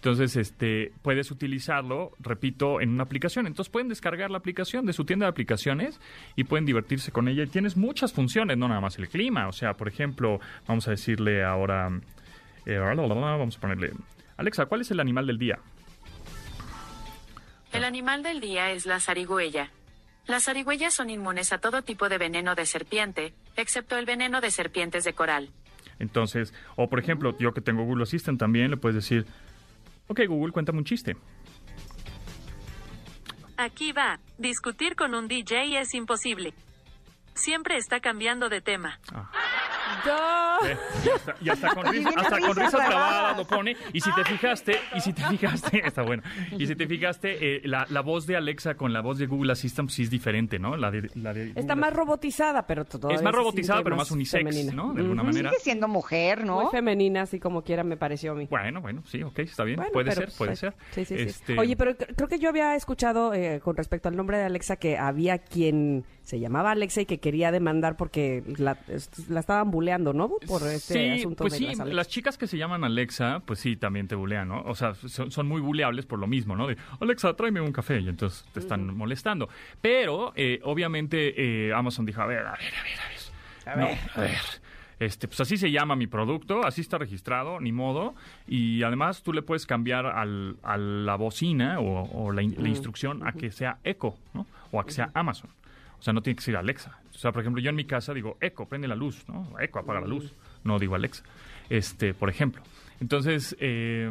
Entonces, 0.00 0.34
este, 0.36 0.92
puedes 1.02 1.30
utilizarlo, 1.30 2.12
repito, 2.20 2.80
en 2.80 2.88
una 2.88 3.02
aplicación. 3.02 3.46
Entonces 3.46 3.70
pueden 3.70 3.88
descargar 3.88 4.30
la 4.30 4.38
aplicación 4.38 4.86
de 4.86 4.94
su 4.94 5.04
tienda 5.04 5.26
de 5.26 5.30
aplicaciones 5.30 6.00
y 6.36 6.44
pueden 6.44 6.64
divertirse 6.64 7.12
con 7.12 7.28
ella. 7.28 7.42
Y 7.42 7.48
tienes 7.48 7.76
muchas 7.76 8.14
funciones, 8.14 8.56
no 8.56 8.66
nada 8.66 8.80
más 8.80 8.98
el 8.98 9.10
clima. 9.10 9.46
O 9.46 9.52
sea, 9.52 9.74
por 9.74 9.88
ejemplo, 9.88 10.40
vamos 10.66 10.88
a 10.88 10.92
decirle 10.92 11.44
ahora, 11.44 11.90
eh, 12.64 12.78
vamos 12.78 13.58
a 13.58 13.60
ponerle, 13.60 13.92
Alexa, 14.38 14.64
¿cuál 14.64 14.80
es 14.80 14.90
el 14.90 15.00
animal 15.00 15.26
del 15.26 15.36
día? 15.36 15.58
El 17.70 17.84
animal 17.84 18.22
del 18.22 18.40
día 18.40 18.70
es 18.70 18.86
la 18.86 19.00
zarigüeya. 19.00 19.70
Las 20.26 20.44
zarigüeyas 20.44 20.94
son 20.94 21.10
inmunes 21.10 21.52
a 21.52 21.58
todo 21.58 21.82
tipo 21.82 22.08
de 22.08 22.18
veneno 22.18 22.54
de 22.54 22.66
serpiente, 22.66 23.34
excepto 23.56 23.96
el 23.96 24.06
veneno 24.06 24.40
de 24.40 24.50
serpientes 24.50 25.04
de 25.04 25.12
coral. 25.12 25.50
Entonces, 25.98 26.54
o 26.76 26.88
por 26.88 26.98
ejemplo, 26.98 27.36
yo 27.38 27.52
que 27.52 27.60
tengo 27.60 27.84
Google 27.84 28.04
Assistant 28.04 28.38
también 28.38 28.70
le 28.70 28.76
puedes 28.76 28.96
decir, 28.96 29.26
ok 30.08 30.20
Google, 30.26 30.52
cuéntame 30.52 30.78
un 30.78 30.84
chiste. 30.84 31.16
Aquí 33.56 33.92
va, 33.92 34.18
discutir 34.38 34.96
con 34.96 35.14
un 35.14 35.28
DJ 35.28 35.78
es 35.78 35.92
imposible. 35.94 36.54
Siempre 37.34 37.76
está 37.76 38.00
cambiando 38.00 38.48
de 38.48 38.60
tema. 38.62 38.98
Ah. 39.12 39.30
Y 41.40 41.48
hasta, 41.48 41.74
con, 41.74 41.86
risas 41.86 42.72
grabadas 42.72 43.36
lo 43.36 43.46
pone. 43.46 43.76
Y 43.92 44.00
si 44.00 44.12
te 44.14 44.24
fijaste, 44.24 44.76
y 44.94 45.00
si 45.00 45.12
te 45.12 45.22
fijaste, 45.22 45.82
está 45.86 46.02
bueno. 46.02 46.22
Y 46.56 46.66
si 46.66 46.74
te 46.74 46.86
fijaste, 46.86 47.56
eh, 47.56 47.60
la, 47.64 47.86
la, 47.88 48.00
voz 48.00 48.26
de 48.26 48.36
Alexa 48.36 48.74
con 48.74 48.92
la 48.92 49.00
voz 49.00 49.18
de 49.18 49.26
Google 49.26 49.52
Assistant 49.52 49.90
sí 49.90 50.02
es 50.02 50.10
diferente, 50.10 50.58
¿no? 50.58 50.76
La 50.76 50.90
de, 50.90 51.10
la 51.14 51.32
de 51.32 51.52
está 51.54 51.76
más 51.76 51.92
robotizada, 51.92 52.66
pero 52.66 52.84
todo 52.84 53.10
Es 53.10 53.22
más 53.22 53.34
robotizada, 53.34 53.82
pero 53.82 53.96
más 53.96 54.10
unisex, 54.10 54.72
¿no? 54.74 54.92
De 54.92 55.02
alguna 55.02 55.22
manera. 55.22 55.50
Sigue 55.50 55.62
siendo 55.62 55.88
mujer, 55.88 56.44
¿no? 56.44 56.62
Muy 56.62 56.70
femenina, 56.70 57.22
así 57.22 57.38
como 57.38 57.62
quiera, 57.62 57.84
me 57.84 57.96
pareció 57.96 58.32
a 58.32 58.34
mí. 58.34 58.46
Bueno, 58.50 58.80
bueno, 58.80 59.02
sí, 59.06 59.22
ok, 59.22 59.38
está 59.40 59.64
bien. 59.64 59.80
puede 59.92 60.12
ser, 60.12 60.30
puede 60.36 60.50
pues, 60.50 60.58
ser. 60.58 60.74
Sí, 60.92 61.04
sí, 61.04 61.16
sí. 61.16 61.22
Este 61.22 61.58
Oye, 61.58 61.76
pero 61.76 61.96
creo 61.96 62.28
que 62.28 62.38
yo 62.38 62.48
había 62.48 62.74
escuchado 62.74 63.34
eh, 63.34 63.60
con 63.60 63.76
respecto 63.76 64.08
al 64.08 64.16
nombre 64.16 64.38
de 64.38 64.44
Alexa 64.44 64.76
que 64.76 64.98
había 64.98 65.38
quien 65.38 66.04
se 66.30 66.38
llamaba 66.38 66.70
Alexa 66.70 67.00
y 67.00 67.06
que 67.06 67.18
quería 67.18 67.50
demandar 67.50 67.96
porque 67.96 68.44
la, 68.56 68.78
la 69.28 69.40
estaban 69.40 69.72
buleando, 69.72 70.12
¿no? 70.12 70.30
Por 70.46 70.62
este 70.68 70.94
sí, 70.94 71.20
asunto 71.20 71.42
pues 71.42 71.54
sí, 71.54 71.66
las, 71.74 72.06
chicas 72.06 72.38
que 72.38 72.46
se 72.46 72.56
llaman 72.56 72.84
Alexa, 72.84 73.42
pues 73.44 73.58
sí, 73.58 73.74
también 73.74 74.06
te 74.06 74.14
bulean, 74.14 74.46
¿no? 74.46 74.62
O 74.62 74.76
sea, 74.76 74.94
son, 74.94 75.48
muy 75.48 75.60
buleables 75.60 76.06
por 76.06 76.20
lo 76.20 76.28
mismo, 76.28 76.54
¿no? 76.54 76.68
De, 76.68 76.76
Alexa, 77.00 77.34
tráeme 77.34 77.60
un 77.60 77.72
café 77.72 77.98
y 77.98 78.08
entonces 78.08 78.44
te 78.52 78.60
están 78.60 78.96
molestando. 78.96 79.48
Pero, 79.80 80.32
eh, 80.36 80.60
obviamente, 80.62 81.34
eh, 81.66 81.74
Amazon 81.74 82.06
dijo, 82.06 82.22
a 82.22 82.26
ver, 82.26 82.46
a 82.46 82.52
ver, 82.52 82.74
a 82.74 82.82
ver, 82.84 83.00
a 83.00 83.08
ver. 83.08 83.20
A 83.66 83.76
ver. 83.76 83.98
a 84.14 84.20
ver. 84.20 84.60
Este, 85.00 85.26
pues 85.26 85.40
así 85.40 85.56
se 85.56 85.70
llama 85.70 85.96
mi 85.96 86.06
producto, 86.06 86.64
así 86.64 86.82
está 86.82 86.98
registrado, 86.98 87.58
ni 87.58 87.72
modo. 87.72 88.14
Y 88.46 88.84
además 88.84 89.22
tú 89.24 89.32
le 89.32 89.42
puedes 89.42 89.66
cambiar 89.66 90.06
al, 90.06 90.58
a 90.62 90.76
la 90.76 91.16
bocina 91.16 91.80
o, 91.80 92.30
la, 92.30 92.42
instrucción 92.42 93.26
a 93.26 93.32
que 93.32 93.50
sea 93.50 93.78
Echo, 93.82 94.14
¿no? 94.34 94.46
O 94.70 94.78
a 94.78 94.84
que 94.84 94.92
sea 94.92 95.10
Amazon. 95.14 95.50
O 96.00 96.02
sea, 96.02 96.12
no 96.14 96.22
tiene 96.22 96.36
que 96.36 96.42
ser 96.42 96.56
Alexa. 96.56 96.98
O 97.14 97.18
sea, 97.18 97.30
por 97.30 97.42
ejemplo, 97.42 97.62
yo 97.62 97.70
en 97.70 97.76
mi 97.76 97.84
casa 97.84 98.14
digo, 98.14 98.38
Eco, 98.40 98.66
prende 98.66 98.88
la 98.88 98.96
luz, 98.96 99.28
¿no? 99.28 99.54
Eco, 99.60 99.78
apaga 99.78 100.00
la 100.00 100.06
luz. 100.06 100.34
No 100.64 100.78
digo 100.78 100.94
Alexa. 100.94 101.22
Este, 101.68 102.14
por 102.14 102.30
ejemplo. 102.30 102.62
Entonces, 103.00 103.54
eh, 103.60 104.10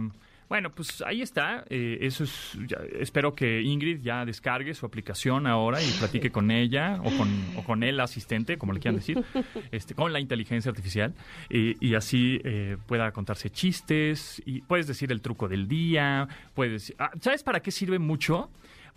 bueno, 0.50 0.72
pues 0.72 1.04
ahí 1.06 1.22
está. 1.22 1.64
Eh, 1.70 2.00
eso 2.02 2.24
es. 2.24 2.58
espero 3.00 3.36
que 3.36 3.62
Ingrid 3.62 4.02
ya 4.02 4.26
descargue 4.26 4.74
su 4.74 4.86
aplicación 4.86 5.46
ahora 5.46 5.82
y 5.82 5.88
platique 5.92 6.32
con 6.32 6.50
ella 6.50 7.00
o 7.04 7.16
con, 7.16 7.30
o 7.56 7.64
con 7.64 7.84
el 7.84 8.00
asistente, 8.00 8.58
como 8.58 8.74
le 8.74 8.80
quieran 8.80 8.96
decir, 8.96 9.24
este, 9.72 9.94
con 9.94 10.12
la 10.12 10.20
inteligencia 10.20 10.70
artificial 10.70 11.14
y, 11.50 11.94
así 11.94 12.42
eh, 12.44 12.78
pueda 12.88 13.12
contarse 13.12 13.52
chistes 13.52 14.42
y 14.44 14.62
puedes 14.62 14.88
decir 14.88 15.12
el 15.12 15.22
truco 15.22 15.48
del 15.48 15.68
día. 15.68 16.28
Puedes. 16.56 16.96
Ah, 16.98 17.12
¿Sabes 17.22 17.44
para 17.44 17.60
qué 17.62 17.70
sirve 17.70 18.00
mucho? 18.00 18.50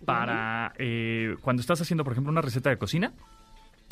Para 0.05 0.73
eh, 0.79 1.37
cuando 1.43 1.61
estás 1.61 1.81
haciendo, 1.81 2.05
por 2.05 2.13
ejemplo, 2.13 2.31
una 2.31 2.43
receta 2.43 2.71
de 2.71 2.79
cocina 2.79 3.13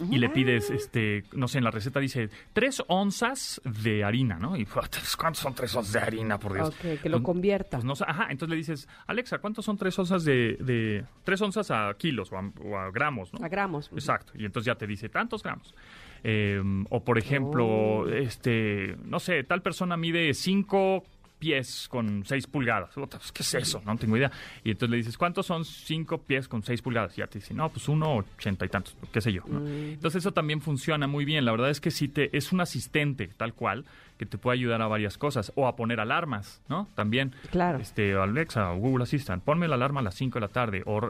y 0.08 0.18
le 0.18 0.28
pides, 0.30 0.70
este, 0.70 1.24
no 1.32 1.48
sé, 1.48 1.58
en 1.58 1.64
la 1.64 1.70
receta 1.70 2.00
dice 2.00 2.30
tres 2.52 2.82
onzas 2.86 3.60
de 3.64 4.04
harina, 4.04 4.38
¿no? 4.38 4.56
Y 4.56 4.64
¿cuántos 4.64 5.40
son 5.40 5.54
tres 5.54 5.74
onzas 5.74 5.92
de 5.92 5.98
harina, 6.00 6.38
por 6.38 6.54
Dios? 6.54 6.68
Ok, 6.68 7.02
que 7.02 7.08
lo 7.08 7.22
convierta. 7.22 7.78
Pues 7.78 7.84
no, 7.84 7.94
ajá, 8.06 8.28
entonces 8.30 8.50
le 8.50 8.56
dices, 8.56 8.88
Alexa, 9.06 9.38
¿cuántos 9.38 9.64
son 9.64 9.76
tres 9.76 9.98
onzas 9.98 10.24
de, 10.24 10.56
de 10.60 11.04
tres 11.24 11.40
onzas 11.42 11.70
a 11.70 11.92
kilos 11.98 12.30
o 12.32 12.38
a, 12.78 12.90
gramos, 12.90 13.32
¿no? 13.34 13.44
A 13.44 13.48
gramos. 13.48 13.90
Exacto, 13.92 14.32
y 14.34 14.44
entonces 14.44 14.66
ya 14.66 14.76
te 14.76 14.86
dice 14.86 15.08
tantos 15.08 15.42
gramos. 15.42 15.74
Em, 16.22 16.84
o 16.90 17.02
por 17.02 17.18
ejemplo, 17.18 17.66
oh. 17.66 18.08
este, 18.08 18.96
no 19.04 19.20
sé, 19.20 19.42
tal 19.44 19.62
persona 19.62 19.96
mide 19.96 20.32
cinco 20.34 21.04
pies 21.40 21.88
con 21.88 22.24
6 22.24 22.46
pulgadas. 22.46 22.90
Pues, 22.94 23.32
¿Qué 23.32 23.42
es 23.42 23.54
eso? 23.54 23.82
No 23.84 23.96
tengo 23.96 24.16
idea. 24.16 24.30
Y 24.62 24.70
entonces 24.70 24.90
le 24.90 24.96
dices, 24.98 25.18
¿cuántos 25.18 25.46
son 25.46 25.64
5 25.64 26.18
pies 26.18 26.46
con 26.46 26.62
6 26.62 26.82
pulgadas? 26.82 27.16
Y 27.16 27.22
ya 27.22 27.26
te 27.26 27.40
dice, 27.40 27.54
no, 27.54 27.68
pues 27.70 27.88
uno 27.88 28.16
ochenta 28.16 28.64
y 28.64 28.68
tantos, 28.68 28.96
qué 29.10 29.20
sé 29.20 29.32
yo. 29.32 29.42
Mm. 29.46 29.94
Entonces 29.94 30.20
eso 30.22 30.32
también 30.32 30.60
funciona 30.60 31.08
muy 31.08 31.24
bien. 31.24 31.44
La 31.44 31.50
verdad 31.50 31.70
es 31.70 31.80
que 31.80 31.90
si 31.90 32.06
te 32.06 32.36
es 32.36 32.52
un 32.52 32.60
asistente 32.60 33.28
tal 33.36 33.54
cual 33.54 33.84
que 34.20 34.26
te 34.26 34.36
puede 34.36 34.58
ayudar 34.58 34.82
a 34.82 34.86
varias 34.86 35.16
cosas 35.16 35.50
o 35.54 35.66
a 35.66 35.76
poner 35.76 35.98
alarmas, 35.98 36.60
¿no? 36.68 36.86
También. 36.94 37.32
Claro. 37.50 37.78
Este, 37.78 38.12
Alexa 38.12 38.70
o 38.72 38.76
Google 38.76 39.04
Assistant, 39.04 39.42
ponme 39.42 39.66
la 39.66 39.76
alarma 39.76 40.00
a 40.00 40.02
las 40.02 40.14
5 40.14 40.34
de 40.34 40.40
la 40.42 40.48
tarde 40.48 40.82
o 40.84 41.00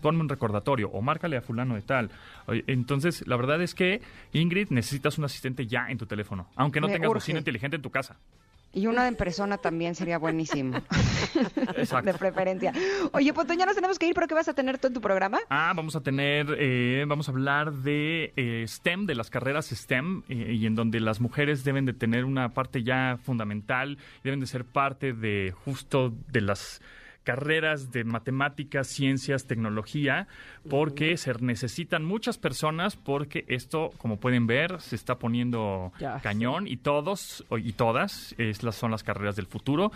ponme 0.00 0.20
un 0.20 0.30
recordatorio 0.30 0.88
o 0.88 1.02
márcale 1.02 1.36
a 1.36 1.42
fulano 1.42 1.74
de 1.74 1.82
tal. 1.82 2.10
Entonces, 2.66 3.22
la 3.26 3.36
verdad 3.36 3.60
es 3.60 3.74
que, 3.74 4.00
Ingrid, 4.32 4.70
necesitas 4.70 5.18
un 5.18 5.26
asistente 5.26 5.66
ya 5.66 5.90
en 5.90 5.98
tu 5.98 6.06
teléfono, 6.06 6.48
aunque 6.56 6.80
no 6.80 6.88
tengas 6.88 7.12
bocina 7.12 7.38
inteligente 7.38 7.76
en 7.76 7.82
tu 7.82 7.90
casa. 7.90 8.16
Y 8.72 8.86
una 8.86 9.08
en 9.08 9.16
persona 9.16 9.58
también 9.58 9.94
sería 9.94 10.18
buenísimo. 10.18 10.76
Exacto. 11.76 12.12
De 12.12 12.18
preferencia. 12.18 12.72
Oye, 13.12 13.32
pues 13.32 13.48
ya 13.48 13.64
nos 13.64 13.74
tenemos 13.74 13.98
que 13.98 14.06
ir, 14.06 14.14
pero 14.14 14.26
¿qué 14.26 14.34
vas 14.34 14.48
a 14.48 14.54
tener 14.54 14.78
tú 14.78 14.88
en 14.88 14.94
tu 14.94 15.00
programa? 15.00 15.38
Ah, 15.48 15.72
vamos 15.74 15.96
a 15.96 16.00
tener, 16.00 16.54
eh, 16.58 17.04
vamos 17.06 17.28
a 17.28 17.32
hablar 17.32 17.72
de 17.72 18.32
eh, 18.36 18.64
STEM, 18.66 19.06
de 19.06 19.14
las 19.14 19.30
carreras 19.30 19.66
STEM, 19.68 20.22
eh, 20.28 20.52
y 20.52 20.66
en 20.66 20.74
donde 20.74 21.00
las 21.00 21.20
mujeres 21.20 21.64
deben 21.64 21.86
de 21.86 21.94
tener 21.94 22.24
una 22.24 22.50
parte 22.50 22.82
ya 22.82 23.18
fundamental, 23.22 23.98
deben 24.22 24.40
de 24.40 24.46
ser 24.46 24.64
parte 24.64 25.12
de 25.12 25.54
justo 25.64 26.14
de 26.30 26.42
las 26.42 26.82
carreras 27.28 27.92
de 27.92 28.04
matemáticas, 28.04 28.86
ciencias, 28.86 29.46
tecnología, 29.46 30.28
porque 30.70 31.18
se 31.18 31.34
necesitan 31.42 32.02
muchas 32.02 32.38
personas, 32.38 32.96
porque 32.96 33.44
esto, 33.48 33.90
como 33.98 34.16
pueden 34.16 34.46
ver, 34.46 34.80
se 34.80 34.96
está 34.96 35.16
poniendo 35.16 35.92
cañón 36.22 36.66
y 36.66 36.78
todos 36.78 37.44
y 37.62 37.74
todas 37.74 38.34
es 38.38 38.60
son 38.74 38.90
las 38.92 39.02
carreras 39.02 39.36
del 39.36 39.44
futuro 39.44 39.92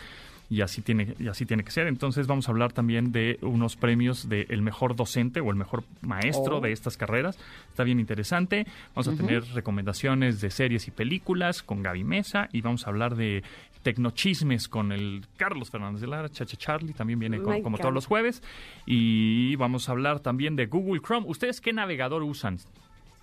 y 0.50 0.60
así 0.60 0.82
tiene 0.82 1.14
y 1.18 1.28
así 1.28 1.46
tiene 1.46 1.64
que 1.64 1.70
ser. 1.70 1.86
Entonces 1.86 2.26
vamos 2.26 2.48
a 2.48 2.50
hablar 2.50 2.74
también 2.74 3.12
de 3.12 3.38
unos 3.40 3.76
premios 3.76 4.28
de 4.28 4.44
el 4.50 4.60
mejor 4.60 4.94
docente 4.94 5.40
o 5.40 5.48
el 5.48 5.56
mejor 5.56 5.84
maestro 6.02 6.60
de 6.60 6.68
oh. 6.68 6.72
estas 6.74 6.98
carreras. 6.98 7.38
Está 7.70 7.82
bien 7.82 7.98
interesante. 7.98 8.66
Vamos 8.94 9.08
a 9.08 9.16
tener 9.16 9.42
recomendaciones 9.54 10.42
de 10.42 10.50
series 10.50 10.86
y 10.86 10.90
películas 10.90 11.62
con 11.62 11.82
Gaby 11.82 12.04
Mesa 12.04 12.50
y 12.52 12.60
vamos 12.60 12.86
a 12.86 12.90
hablar 12.90 13.16
de 13.16 13.42
Tecnochismes 13.82 14.68
con 14.68 14.92
el 14.92 15.26
Carlos 15.36 15.70
Fernández 15.70 16.00
de 16.00 16.06
Lara, 16.06 16.28
Chacha 16.28 16.56
Charlie, 16.56 16.92
también 16.92 17.18
viene 17.18 17.40
como 17.40 17.78
todos 17.78 17.92
los 17.92 18.06
jueves. 18.06 18.42
Y 18.86 19.56
vamos 19.56 19.88
a 19.88 19.92
hablar 19.92 20.20
también 20.20 20.56
de 20.56 20.66
Google 20.66 21.00
Chrome. 21.00 21.26
¿Ustedes 21.28 21.60
qué 21.60 21.72
navegador 21.72 22.22
usan? 22.22 22.58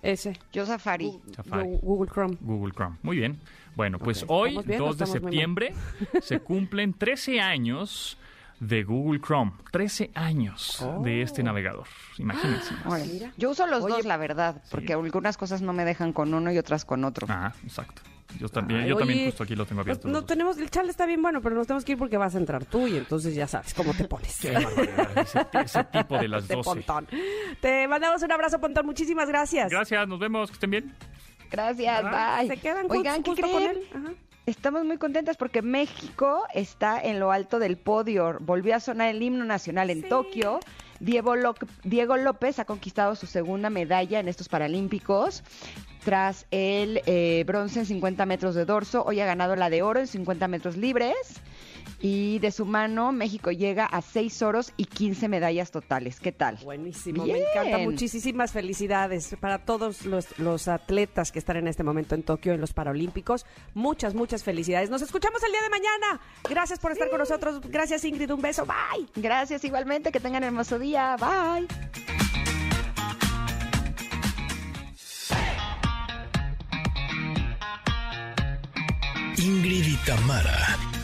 Ese. 0.02 0.38
Yo 0.52 0.64
Safari. 0.64 1.12
Google 1.82 2.10
Chrome. 2.10 2.36
Google 2.40 2.72
Chrome. 2.72 2.96
Muy 3.02 3.16
bien. 3.16 3.38
Bueno, 3.76 3.98
pues 3.98 4.24
hoy, 4.28 4.60
2 4.62 4.98
de 4.98 5.06
septiembre, 5.06 5.74
se 6.20 6.40
cumplen 6.40 6.92
13 6.94 7.40
años 7.40 8.18
de 8.60 8.82
Google 8.82 9.20
Chrome. 9.20 9.52
13 9.72 10.10
años 10.14 10.84
de 11.02 11.22
este 11.22 11.42
navegador. 11.42 11.86
Imagínense. 12.18 12.74
Yo 13.38 13.50
uso 13.50 13.66
los 13.66 13.86
dos, 13.86 14.04
la 14.04 14.16
verdad, 14.16 14.62
porque 14.70 14.92
algunas 14.92 15.36
cosas 15.36 15.62
no 15.62 15.72
me 15.72 15.84
dejan 15.84 16.12
con 16.12 16.32
uno 16.34 16.52
y 16.52 16.58
otras 16.58 16.84
con 16.84 17.04
otro. 17.04 17.26
Ah, 17.30 17.52
exacto. 17.64 18.02
Yo 18.38 18.48
también, 18.48 18.86
yo 18.86 18.96
también 18.96 19.26
justo 19.26 19.44
aquí 19.44 19.54
lo 19.54 19.66
tengo 19.66 19.80
abierto. 19.82 20.08
no 20.08 20.24
tenemos, 20.24 20.58
el 20.58 20.70
chal 20.70 20.88
está 20.88 21.06
bien 21.06 21.22
bueno, 21.22 21.40
pero 21.40 21.54
nos 21.54 21.66
tenemos 21.66 21.84
que 21.84 21.92
ir 21.92 21.98
porque 21.98 22.16
vas 22.16 22.34
a 22.34 22.38
entrar 22.38 22.64
tú 22.64 22.86
y 22.86 22.96
entonces 22.96 23.34
ya 23.34 23.46
sabes 23.46 23.74
cómo 23.74 23.92
te 23.94 24.04
pones. 24.04 24.44
ese, 24.44 25.84
tipo 25.84 26.18
de 26.18 26.28
las 26.28 26.48
dos. 26.48 26.66
Te 27.60 27.88
mandamos 27.88 28.22
un 28.22 28.32
abrazo, 28.32 28.60
Pontón. 28.60 28.86
Muchísimas 28.86 29.28
gracias. 29.28 29.70
Gracias, 29.70 30.08
nos 30.08 30.18
vemos, 30.18 30.50
que 30.50 30.54
estén 30.54 30.70
bien. 30.70 30.94
Gracias, 31.50 32.02
bye. 32.02 32.48
Se 32.48 32.56
quedan 32.56 32.86
Oigan, 32.88 33.22
¿qué 33.22 33.32
creen? 33.34 33.78
Estamos 34.46 34.84
muy 34.84 34.96
contentas 34.98 35.36
porque 35.36 35.62
México 35.62 36.44
está 36.54 37.00
en 37.00 37.20
lo 37.20 37.30
alto 37.30 37.58
del 37.58 37.76
podio. 37.76 38.36
Volvió 38.40 38.74
a 38.74 38.80
sonar 38.80 39.08
el 39.08 39.22
himno 39.22 39.44
nacional 39.44 39.90
en 39.90 40.08
Tokio. 40.08 40.60
Diego, 41.00 41.34
Diego 41.82 42.16
López 42.16 42.58
ha 42.58 42.66
conquistado 42.66 43.16
su 43.16 43.26
segunda 43.26 43.70
medalla 43.70 44.20
en 44.20 44.28
estos 44.28 44.48
Paralímpicos 44.48 45.42
tras 46.04 46.46
el 46.50 47.02
eh, 47.06 47.44
bronce 47.46 47.80
en 47.80 47.86
50 47.86 48.26
metros 48.26 48.54
de 48.54 48.64
dorso. 48.64 49.04
Hoy 49.04 49.20
ha 49.20 49.26
ganado 49.26 49.56
la 49.56 49.70
de 49.70 49.82
oro 49.82 50.00
en 50.00 50.06
50 50.06 50.48
metros 50.48 50.76
libres. 50.76 51.40
Y 52.00 52.38
de 52.38 52.50
su 52.50 52.64
mano, 52.64 53.12
México 53.12 53.50
llega 53.50 53.84
a 53.84 54.00
6 54.00 54.42
oros 54.42 54.72
y 54.76 54.86
15 54.86 55.28
medallas 55.28 55.70
totales. 55.70 56.18
¿Qué 56.18 56.32
tal? 56.32 56.58
Buenísimo, 56.62 57.26
me 57.26 57.38
encanta. 57.38 57.78
Muchísimas 57.78 58.52
felicidades 58.52 59.36
para 59.38 59.58
todos 59.64 60.06
los, 60.06 60.38
los, 60.38 60.68
atletas 60.68 61.30
que 61.30 61.38
están 61.38 61.56
en 61.58 61.68
este 61.68 61.82
momento 61.82 62.14
en 62.14 62.22
Tokio, 62.22 62.54
en 62.54 62.60
los 62.60 62.72
Paralímpicos. 62.72 63.44
Muchas, 63.74 64.14
muchas 64.14 64.42
felicidades. 64.44 64.88
Nos 64.88 65.02
escuchamos 65.02 65.42
el 65.42 65.52
día 65.52 65.62
de 65.62 65.70
mañana. 65.70 66.20
Gracias 66.48 66.78
por 66.78 66.92
estar 66.92 67.10
con 67.10 67.18
nosotros. 67.18 67.60
Gracias, 67.68 68.04
Ingrid. 68.04 68.30
Un 68.30 68.40
beso. 68.40 68.64
Bye. 68.64 69.06
Gracias 69.16 69.64
igualmente. 69.64 70.10
Que 70.10 70.20
tengan 70.20 70.44
hermoso 70.44 70.78
día. 70.78 71.16
Bye. 71.16 71.68
Ingrid 79.38 79.86
y 79.86 79.96
Tamara 80.04 80.89